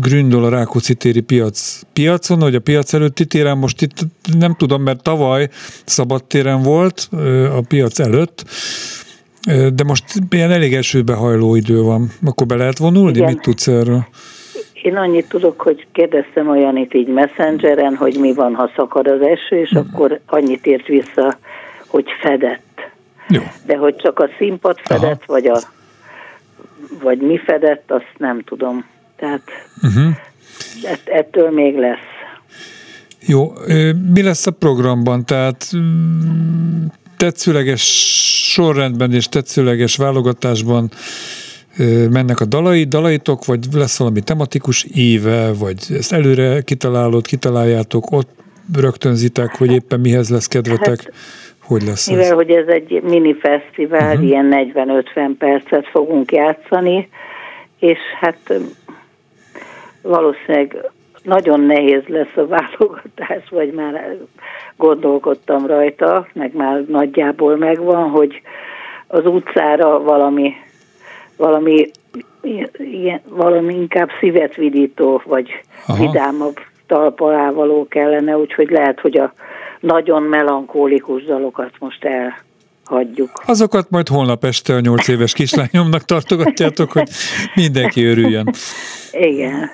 gründol 0.00 0.44
a 0.44 0.48
Rákóczi 0.48 0.94
téri 0.94 1.20
piac, 1.20 1.80
piacon, 1.92 2.38
vagy 2.38 2.54
a 2.54 2.60
piac 2.60 2.92
előtti 2.92 3.26
téren, 3.26 3.58
most 3.58 3.82
itt 3.82 4.06
nem 4.38 4.54
tudom, 4.54 4.82
mert 4.82 5.02
tavaly 5.02 5.48
szabadtéren 5.84 6.62
volt 6.62 7.08
a 7.56 7.60
piac 7.68 7.98
előtt, 7.98 8.44
de 9.74 9.84
most 9.84 10.04
ilyen 10.30 10.50
elég 10.50 10.74
esőbe 10.74 11.14
hajló 11.14 11.54
idő 11.54 11.82
van. 11.82 12.10
Akkor 12.24 12.46
be 12.46 12.54
lehet 12.54 12.78
vonulni? 12.78 13.16
Igen. 13.16 13.28
Mit 13.28 13.40
tudsz 13.40 13.66
erről? 13.66 14.06
Én 14.82 14.96
annyit 14.96 15.28
tudok, 15.28 15.60
hogy 15.60 15.86
kérdeztem 15.92 16.48
a 16.48 16.56
Janit 16.56 16.94
így 16.94 17.08
messengeren, 17.08 17.96
hogy 17.96 18.16
mi 18.20 18.34
van, 18.34 18.54
ha 18.54 18.70
szakad 18.76 19.06
az 19.06 19.20
eső, 19.20 19.60
és 19.60 19.70
akkor 19.70 20.20
annyit 20.26 20.66
írt 20.66 20.86
vissza, 20.86 21.38
hogy 21.86 22.04
fedett. 22.20 22.80
Jó. 23.28 23.42
De 23.66 23.76
hogy 23.76 23.96
csak 23.96 24.18
a 24.18 24.28
színpad 24.38 24.78
fedett, 24.82 25.22
Aha. 25.26 25.32
vagy, 25.32 25.46
a, 25.46 25.58
vagy 27.02 27.18
mi 27.18 27.38
fedett, 27.38 27.90
azt 27.90 28.14
nem 28.16 28.42
tudom. 28.42 28.84
Tehát 29.16 29.42
Uh-huh. 29.82 30.14
ett, 30.82 31.08
ettől 31.08 31.50
még 31.50 31.78
lesz. 31.78 32.12
Jó, 33.20 33.52
mi 34.12 34.22
lesz 34.22 34.46
a 34.46 34.50
programban? 34.50 35.24
Tehát 35.24 35.70
mm, 35.76 36.84
tetszőleges 37.24 37.82
sorrendben 38.52 39.12
és 39.12 39.26
tetszőleges 39.26 39.96
válogatásban 39.96 40.90
mennek 42.10 42.40
a 42.40 42.44
dalai, 42.44 42.84
dalaitok, 42.84 43.44
vagy 43.44 43.58
lesz 43.72 43.98
valami 43.98 44.20
tematikus 44.20 44.86
éve, 44.94 45.52
vagy 45.58 45.76
ezt 45.90 46.12
előre 46.12 46.60
kitalálod, 46.60 47.26
kitaláljátok, 47.26 48.10
ott 48.10 48.28
rögtönzitek, 48.76 49.56
hogy 49.56 49.72
éppen 49.72 50.00
mihez 50.00 50.30
lesz 50.30 50.46
kedvetek, 50.46 51.02
Hát, 51.02 51.12
hogy 51.62 51.82
lesz 51.82 52.08
Mivel, 52.08 52.24
ez? 52.24 52.30
hogy 52.30 52.50
ez 52.50 52.66
egy 52.66 53.02
mini 53.02 53.34
fesztivál, 53.34 54.14
uh-huh. 54.14 54.26
ilyen 54.26 54.72
40-50 54.74 55.30
percet 55.38 55.86
fogunk 55.86 56.32
játszani, 56.32 57.08
és 57.78 57.98
hát 58.20 58.60
valószínűleg 60.02 60.90
nagyon 61.22 61.60
nehéz 61.60 62.02
lesz 62.06 62.36
a 62.36 62.46
válogatás, 62.46 63.48
vagy 63.50 63.72
már 63.72 64.16
gondolkodtam 64.76 65.66
rajta, 65.66 66.26
meg 66.32 66.54
már 66.54 66.84
nagyjából 66.84 67.56
megvan, 67.56 68.10
hogy 68.10 68.42
az 69.06 69.26
utcára 69.26 70.02
valami, 70.02 70.52
valami, 71.36 71.90
ilyen, 72.76 73.20
valami 73.28 73.74
inkább 73.74 74.08
szívet 74.20 74.54
vidító, 74.54 75.22
vagy 75.24 75.50
Aha. 75.86 76.02
Vidámabb 76.02 76.56
talpalávaló 76.86 77.86
kellene, 77.88 78.38
úgyhogy 78.38 78.70
lehet, 78.70 79.00
hogy 79.00 79.16
a 79.16 79.32
nagyon 79.80 80.22
melankólikus 80.22 81.24
dalokat 81.24 81.70
most 81.78 82.04
elhagyjuk. 82.90 83.30
Azokat 83.46 83.90
majd 83.90 84.08
holnap 84.08 84.44
este 84.44 84.74
a 84.74 84.80
nyolc 84.80 85.08
éves 85.08 85.32
kislányomnak 85.32 86.02
tartogatjátok, 86.02 86.92
hogy 86.92 87.08
mindenki 87.54 88.04
örüljön. 88.04 88.50
Igen. 89.12 89.70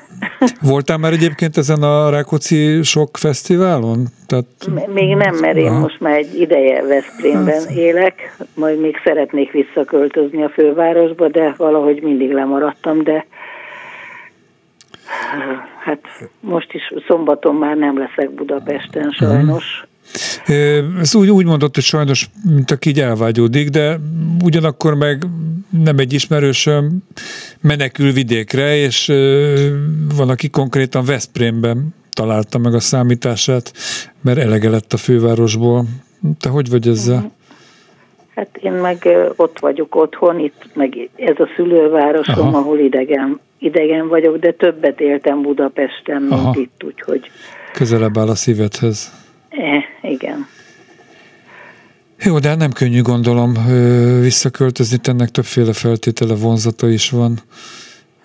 Voltál 0.60 0.98
már 0.98 1.12
egyébként 1.12 1.56
ezen 1.56 1.82
a 1.82 2.10
Rákóczi 2.10 2.82
Sok 2.82 3.16
Fesztiválon? 3.16 4.06
Tehát, 4.26 4.44
M- 4.74 4.92
Még 4.92 5.14
nem, 5.14 5.34
mert 5.34 5.56
én 5.56 5.72
most 5.72 6.00
már 6.00 6.16
egy 6.16 6.40
ideje 6.40 6.82
Veszprémben 6.82 7.68
élek, 7.68 8.36
majd 8.54 8.80
még 8.80 8.96
szeretnék 9.04 9.50
visszaköltözni 9.50 10.42
a 10.42 10.48
fővárosba, 10.48 11.28
de 11.28 11.54
valahogy 11.56 12.02
mindig 12.02 12.32
lemaradtam, 12.32 13.02
de 13.02 13.26
hát 15.84 16.00
most 16.40 16.72
is 16.72 16.92
szombaton 17.06 17.54
már 17.54 17.76
nem 17.76 17.98
leszek 17.98 18.30
Budapesten 18.30 19.10
sajnos. 19.10 19.84
Ö, 20.48 20.80
Ezt 21.00 21.14
úgy, 21.14 21.30
úgy 21.30 21.44
mondott, 21.44 21.74
hogy 21.74 21.84
sajnos, 21.84 22.30
mint 22.44 22.70
aki 22.70 22.88
így 22.88 23.00
elvágyódik, 23.00 23.68
de 23.68 24.00
ugyanakkor 24.44 24.94
meg 24.94 25.26
nem 25.84 25.98
egy 25.98 26.12
ismerősöm 26.12 26.98
menekül 27.60 28.12
vidékre, 28.12 28.76
és 28.76 29.06
van, 30.16 30.28
aki 30.28 30.50
konkrétan 30.50 31.04
Veszprémben 31.04 31.94
találta 32.12 32.58
meg 32.58 32.74
a 32.74 32.80
számítását, 32.80 33.72
mert 34.20 34.38
elege 34.38 34.70
lett 34.70 34.92
a 34.92 34.96
fővárosból. 34.96 35.84
Te 36.40 36.48
hogy 36.48 36.70
vagy 36.70 36.88
ezzel? 36.88 37.30
Hát 38.34 38.56
én 38.62 38.72
meg 38.72 39.08
ott 39.36 39.58
vagyok 39.58 39.94
otthon, 39.94 40.38
itt 40.38 40.66
meg 40.74 41.08
ez 41.16 41.38
a 41.38 41.48
szülővárosom. 41.56 42.46
Aha. 42.46 42.58
ahol 42.58 42.78
idegen, 42.78 43.40
idegen 43.58 44.08
vagyok, 44.08 44.38
de 44.38 44.52
többet 44.52 45.00
éltem 45.00 45.42
Budapesten, 45.42 46.22
mint 46.22 46.32
Aha. 46.32 46.54
itt, 46.58 46.84
úgyhogy 46.84 47.30
Közelebb 47.72 48.18
áll 48.18 48.28
a 48.28 48.34
szívedhez. 48.34 49.19
Eh, 49.50 50.10
igen. 50.10 50.46
Jó, 52.24 52.38
de 52.38 52.54
nem 52.54 52.72
könnyű 52.72 53.02
gondolom 53.02 53.52
visszaköltözni, 54.20 54.98
ennek 55.02 55.28
többféle 55.28 55.72
feltétele, 55.72 56.34
vonzata 56.34 56.88
is 56.88 57.10
van. 57.10 57.38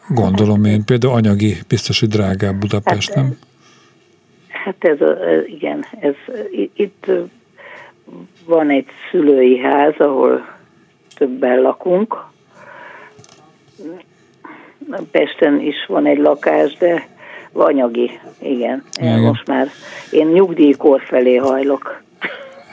Gondolom 0.09 0.65
én. 0.65 0.83
Például 0.85 1.13
anyagi, 1.13 1.57
biztos, 1.67 1.99
hogy 1.99 2.09
drágább 2.09 2.55
Budapest, 2.55 3.13
Hát, 3.13 3.23
nem? 3.23 3.37
Hát 4.47 4.75
ez, 4.79 5.01
a, 5.01 5.17
igen, 5.47 5.85
ez 5.99 6.13
itt 6.75 7.11
van 8.45 8.69
egy 8.69 8.87
szülői 9.11 9.57
ház, 9.57 9.93
ahol 9.97 10.55
többen 11.15 11.61
lakunk. 11.61 12.25
Pesten 15.11 15.59
is 15.59 15.85
van 15.87 16.05
egy 16.05 16.17
lakás, 16.17 16.77
de 16.77 17.07
anyagi, 17.63 18.11
igen. 18.41 18.83
Igen. 18.99 19.19
Most 19.19 19.47
már 19.47 19.67
én 20.09 20.27
nyugdíjkor 20.27 21.01
felé 21.07 21.35
hajlok. 21.35 22.03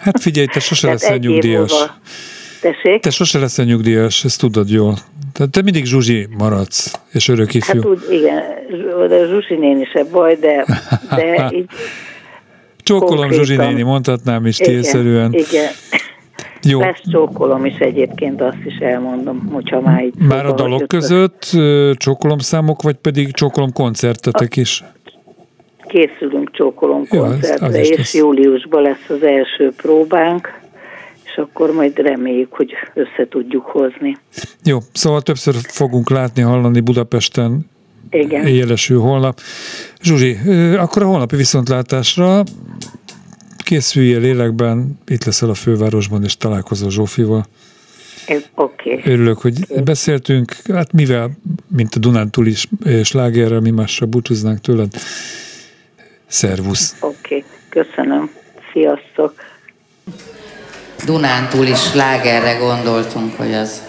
Hát 0.00 0.20
figyelj, 0.20 0.46
te 0.46 0.60
sose 0.60 0.80
Tehát 0.86 1.00
leszel 1.00 1.16
nyugdíjas. 1.16 1.70
múlva- 1.70 1.94
Tessék? 2.60 3.00
Te 3.02 3.10
sose 3.10 3.38
leszel 3.38 3.64
nyugdíjas, 3.64 4.24
ezt 4.24 4.40
tudod 4.40 4.70
jól. 4.70 4.94
Tehát 5.32 5.50
te 5.50 5.62
mindig 5.62 5.84
Zsuzsi 5.84 6.28
maradsz, 6.38 7.00
és 7.12 7.28
örök 7.28 7.54
ifjú. 7.54 7.80
Hát 7.80 7.90
úgy, 7.90 8.02
igen, 8.10 8.42
de 9.08 9.26
Zsusi 9.26 9.54
néni 9.54 9.84
se 9.92 10.04
baj, 10.04 10.34
de, 10.34 10.66
de 11.16 11.48
így 11.56 11.64
Csókolom. 12.82 13.30
Zsuzsi 13.30 13.56
néni, 13.56 13.82
mondhatnám 13.82 14.46
is 14.46 14.58
igen, 14.58 14.72
télszerűen. 14.72 15.32
igen. 15.32 15.70
Jó, 16.62 16.80
Lesz 16.80 17.00
csókolom 17.10 17.64
is 17.64 17.76
egyébként, 17.78 18.40
azt 18.40 18.56
is 18.64 18.76
elmondom, 18.76 19.48
hogyha 19.52 19.80
már 19.80 20.04
így 20.04 20.14
már 20.14 20.46
a 20.46 20.52
dalok 20.52 20.88
között 20.88 21.50
csókolom 21.96 22.38
számok, 22.38 22.82
vagy 22.82 22.94
pedig 22.96 23.32
csókolom 23.32 23.72
koncertetek 23.72 24.56
is? 24.56 24.84
Készülünk 25.86 26.50
csókolom 26.52 27.02
Jó, 27.10 27.20
az- 27.22 27.30
koncertre, 27.30 27.66
az 27.66 27.74
is 27.74 27.88
és 27.88 27.96
lesz. 27.96 28.14
júliusban 28.14 28.82
lesz 28.82 29.08
az 29.08 29.22
első 29.22 29.72
próbánk, 29.76 30.60
és 31.24 31.36
akkor 31.36 31.72
majd 31.74 31.98
reméljük, 31.98 32.52
hogy 32.52 32.72
össze 32.94 33.28
tudjuk 33.30 33.64
hozni. 33.66 34.16
Jó, 34.64 34.78
szóval 34.92 35.20
többször 35.22 35.54
fogunk 35.54 36.10
látni, 36.10 36.42
hallani 36.42 36.80
Budapesten 36.80 37.70
Igen. 38.10 38.46
éjjelesül 38.46 39.00
holnap. 39.00 39.38
Zsuzsi, 40.02 40.36
akkor 40.78 41.02
a 41.02 41.06
holnapi 41.06 41.36
viszontlátásra 41.36 42.42
készüljél 43.62 44.20
lélekben, 44.20 44.98
itt 45.06 45.24
leszel 45.24 45.50
a 45.50 45.54
fővárosban, 45.54 46.24
és 46.24 46.36
találkozol 46.36 46.90
Zsófival. 46.90 47.46
Oké. 48.54 48.94
Okay. 48.94 49.12
Örülök, 49.12 49.38
hogy 49.38 49.82
beszéltünk, 49.84 50.56
hát 50.72 50.92
mivel, 50.92 51.30
mint 51.68 51.94
a 51.94 51.98
Dunántúl 51.98 52.46
is 52.46 52.68
slágerrel, 53.02 53.60
mi 53.60 53.70
mással 53.70 54.08
búcsúznánk 54.08 54.60
tőled. 54.60 54.92
Szervusz! 56.26 56.96
Oké, 57.00 57.16
okay. 57.16 57.44
köszönöm. 57.68 58.30
Sziasztok! 58.72 59.34
Dunántúl 61.06 61.66
is 61.66 61.78
slágerre 61.78 62.54
gondoltunk, 62.54 63.36
hogy 63.36 63.52
az 63.52 63.82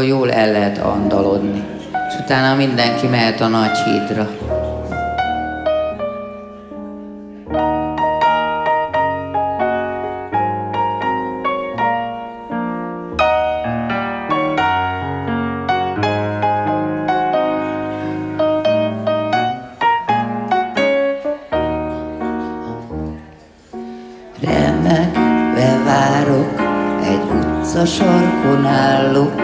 jól 0.00 0.32
el 0.32 0.52
lehet 0.52 0.78
andalodni. 0.78 1.64
És 2.08 2.14
utána 2.24 2.56
mindenki 2.56 3.06
mehet 3.06 3.40
a 3.40 3.48
nagy 3.48 3.76
hídra. 3.76 4.41
Remegve 24.52 25.78
várok, 25.84 26.60
egy 27.04 27.22
utca 27.34 27.84
sarkon 27.84 28.66
állok, 28.66 29.42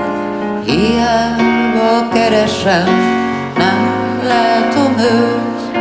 hiába 0.65 2.09
keresem, 2.13 2.89
nem 3.57 4.21
látom 4.27 4.99
őt, 4.99 5.77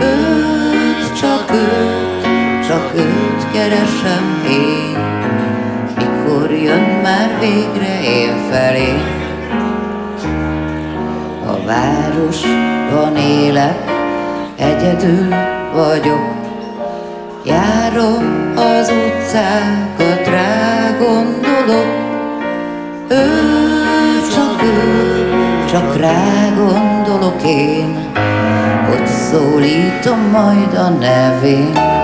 őt, 0.00 1.18
csak 1.20 1.50
őt, 1.52 2.66
csak 2.66 2.92
őt 2.94 3.50
keresem 3.52 4.44
én. 4.50 4.96
Mikor 5.96 6.50
jön 6.50 7.00
már 7.02 7.38
végre 7.40 8.02
én 8.02 8.36
felé, 8.50 9.02
a 11.46 11.66
városban 11.66 13.16
élek, 13.16 13.90
egyedül 14.56 15.34
vagyok, 15.74 16.37
Járom 17.48 18.52
az 18.56 18.90
utcákat, 18.90 20.26
rá 20.26 20.96
gondolok, 20.98 21.86
ő 23.08 23.26
csak 24.34 24.62
ő, 24.62 25.28
csak 25.70 25.96
rá 25.96 26.48
gondolok 26.56 27.42
én, 27.46 28.12
hogy 28.88 29.06
szólítom 29.06 30.18
majd 30.32 30.74
a 30.74 30.88
nevén. 30.88 31.97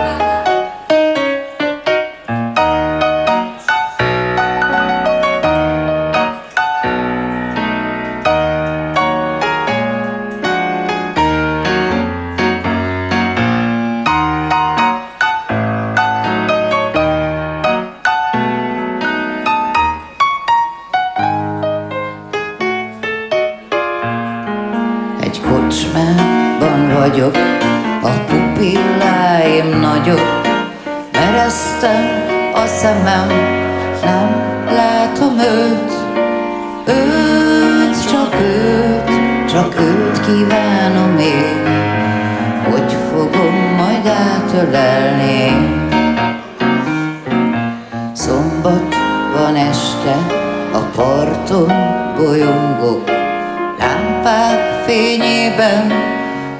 Fényében, 55.54 55.92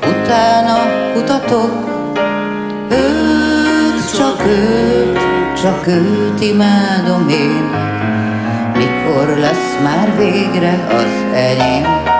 utána 0.00 0.76
kutatok. 1.12 1.72
Őt, 2.90 4.16
csak 4.16 4.46
őt, 4.46 5.18
csak 5.62 5.86
őt 5.86 6.40
imádom 6.40 7.28
én, 7.28 7.70
mikor 8.76 9.36
lesz 9.38 9.78
már 9.82 10.16
végre 10.16 10.86
az 10.90 11.34
enyém. 11.34 12.13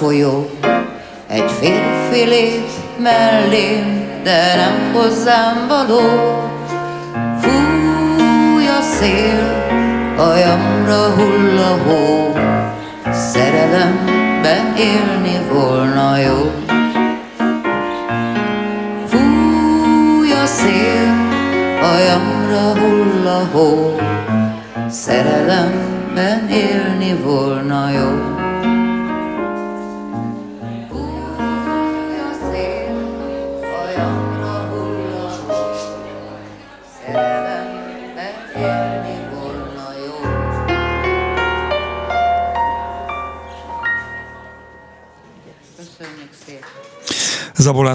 Folyó. 0.00 0.50
Egy 1.26 1.50
férfi 1.60 2.28
lép 2.28 2.68
mellém, 2.98 4.08
de 4.22 4.54
nem 4.56 4.92
hozzám 4.92 5.66
való. 5.68 6.00
Fúj 7.40 8.66
a 8.66 8.80
szél, 8.80 9.66
hajamra 10.16 11.14
hull 11.16 11.58
a 11.58 11.88
hó. 11.88 12.32
Szerelemben 13.12 14.74
élni 14.76 15.38
volna 15.52 16.16
jó. 16.16 16.50
Fúj 19.06 20.32
a 20.32 20.46
szél, 20.46 21.14
hajamra 21.80 22.80
hull 22.80 23.26
a 23.26 23.48
hó. 23.52 23.96
Szerelemben 24.88 26.48
élni 26.48 27.14
volna 27.24 27.90
jó. 27.90 28.39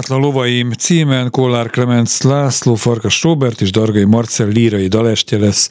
Zabolátlan 0.06 0.34
lovaim 0.34 0.72
címen 0.72 1.30
Kollár 1.30 1.70
Clemens 1.70 2.20
László, 2.22 2.74
Farkas 2.74 3.22
Robert 3.22 3.60
és 3.60 3.70
Dargai 3.70 4.04
Marcel 4.04 4.48
lírai 4.48 4.86
dalestje 4.86 5.38
lesz. 5.38 5.68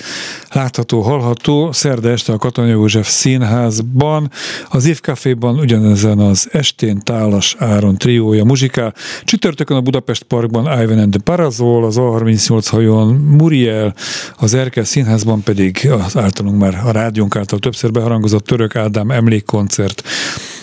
Látható, 0.52 1.02
hallható 1.02 1.72
szerda 1.72 2.10
este 2.10 2.34
a 2.34 2.38
Katona 2.38 2.68
József 2.68 3.10
színházban, 3.10 4.32
az 4.70 4.86
évkaféban 4.86 5.60
ugyanezen 5.60 6.20
az 6.20 6.48
estén 6.52 7.00
Tálas 7.00 7.56
Áron 7.60 7.98
triója 7.98 8.44
muzsikál, 8.44 8.94
csütörtökön 9.24 9.78
a 9.78 9.82
Budapest 9.82 10.24
Parkban 10.24 10.82
Ivan 10.82 11.00
and 11.00 11.12
the 11.12 11.22
Parazol, 11.24 11.86
az 11.86 11.96
A38 12.00 12.66
hajón 12.70 13.16
Muriel, 13.16 13.96
az 14.38 14.54
Erkel 14.54 14.84
színházban 14.84 15.44
pedig 15.44 15.90
az 16.06 16.18
általunk 16.18 16.60
már 16.60 16.82
a 16.86 16.92
rádiónk 16.92 17.36
által 17.36 17.60
többször 17.60 17.92
beharangozott 17.92 18.46
Török 18.46 18.76
Ádám 18.76 19.12
emlékkoncert. 19.12 20.04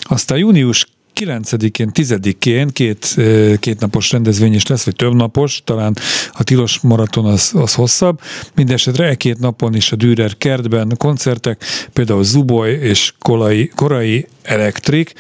Aztán 0.02 0.38
június 0.38 0.86
9-én, 1.24 1.90
10-én 1.94 2.68
két, 2.68 3.16
két 3.58 3.80
napos 3.80 4.12
rendezvény 4.12 4.54
is 4.54 4.66
lesz, 4.66 4.84
vagy 4.84 4.96
több 4.96 5.14
napos, 5.14 5.62
talán 5.64 5.96
a 6.32 6.42
tilos 6.42 6.80
maraton 6.80 7.24
az, 7.24 7.50
az 7.54 7.74
hosszabb. 7.74 8.20
Mindenesetre 8.54 9.06
e 9.06 9.14
két 9.14 9.38
napon 9.38 9.74
is 9.74 9.92
a 9.92 9.96
Dürer 9.96 10.36
kertben 10.36 10.94
koncertek, 10.98 11.64
például 11.92 12.24
Zuboy 12.24 12.70
és 12.70 13.12
Korai, 13.18 13.70
Korai 13.74 14.26
Elektrik, 14.42 15.12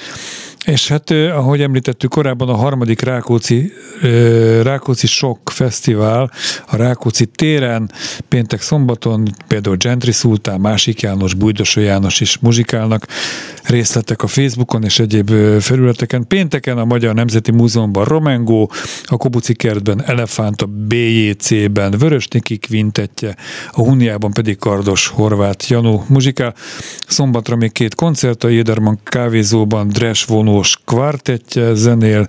és 0.64 0.88
hát, 0.88 1.10
ahogy 1.10 1.60
említettük 1.60 2.10
korábban, 2.10 2.48
a 2.48 2.54
harmadik 2.54 3.00
Rákóczi, 3.00 3.72
Rákóczi 4.62 5.06
Sok 5.06 5.50
Fesztivál 5.50 6.30
a 6.66 6.76
Rákóczi 6.76 7.26
téren, 7.26 7.90
péntek 8.28 8.60
szombaton 8.60 9.28
például 9.48 9.76
Gentry 9.76 10.12
Szultán, 10.12 10.60
Másik 10.60 11.00
János, 11.00 11.34
Bújdosó 11.34 11.80
János 11.80 12.20
is 12.20 12.38
muzsikálnak, 12.38 13.06
részletek 13.62 14.22
a 14.22 14.26
Facebookon 14.26 14.84
és 14.84 14.98
egyéb 14.98 15.30
felületeken. 15.60 16.26
Pénteken 16.26 16.78
a 16.78 16.84
Magyar 16.84 17.14
Nemzeti 17.14 17.50
Múzeumban 17.50 18.04
Romengó, 18.04 18.70
a 19.04 19.16
Kobuci 19.16 19.54
kertben 19.54 20.02
Elefánt, 20.06 20.62
a 20.62 20.66
BJC-ben 20.66 21.90
Vörösniki 21.90 22.56
kvintetje, 22.56 23.36
a 23.70 23.80
Huniában 23.80 24.32
pedig 24.32 24.58
Kardos 24.58 25.06
Horváth 25.08 25.70
Janó 25.70 26.04
muzsikál. 26.08 26.54
Szombatra 27.06 27.56
még 27.56 27.72
két 27.72 27.94
koncert, 27.94 28.44
a 28.44 28.48
Jéderman 28.48 28.98
kávézóban 29.02 29.88
Dres 29.88 30.24
vonó 30.24 30.51
Miklós 30.52 30.78
kvartettje 30.84 31.74
zenél, 31.74 32.26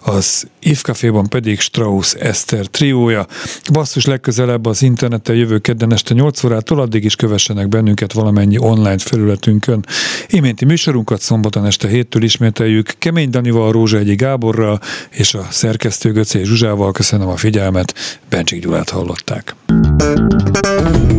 az 0.00 0.46
If 0.60 0.82
Caféban 0.82 1.28
pedig 1.28 1.60
Strauss 1.60 2.14
Eszter 2.14 2.66
triója. 2.66 3.26
Basszus 3.72 4.04
legközelebb 4.04 4.66
az 4.66 4.82
interneten 4.82 5.36
jövő 5.36 5.58
kedden 5.58 5.92
este 5.92 6.14
8 6.14 6.44
órától, 6.44 6.80
addig 6.80 7.04
is 7.04 7.16
kövessenek 7.16 7.68
bennünket 7.68 8.12
valamennyi 8.12 8.58
online 8.58 8.98
felületünkön. 8.98 9.84
Iménti 10.28 10.64
műsorunkat 10.64 11.20
szombaton 11.20 11.66
este 11.66 11.88
héttől 11.88 12.22
ismételjük 12.22 12.94
Kemény 12.98 13.30
Danival, 13.30 13.72
Rózsa 13.72 13.98
Egyi 13.98 14.14
Gáborral 14.14 14.80
és 15.10 15.34
a 15.34 15.46
szerkesztő 15.50 16.12
Göcé 16.12 16.42
Zsuzsával. 16.42 16.92
Köszönöm 16.92 17.28
a 17.28 17.36
figyelmet, 17.36 17.94
Bencsik 18.28 18.62
Gyulát 18.62 18.90
hallották. 18.90 19.54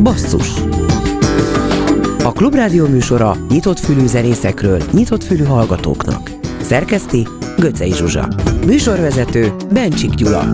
Basszus 0.01 0.47
a 2.23 2.31
Klubrádió 2.31 2.87
műsora 2.87 3.37
nyitott 3.49 3.79
fülű 3.79 4.05
zenészekről, 4.05 4.81
nyitott 4.91 5.23
fülű 5.23 5.43
hallgatóknak. 5.43 6.42
Szerkeszti 6.63 7.27
Göcej 7.57 7.91
Zsuzsa. 7.91 8.27
Műsorvezető 8.65 9.51
Bencsik 9.73 10.13
Gyula. 10.13 10.53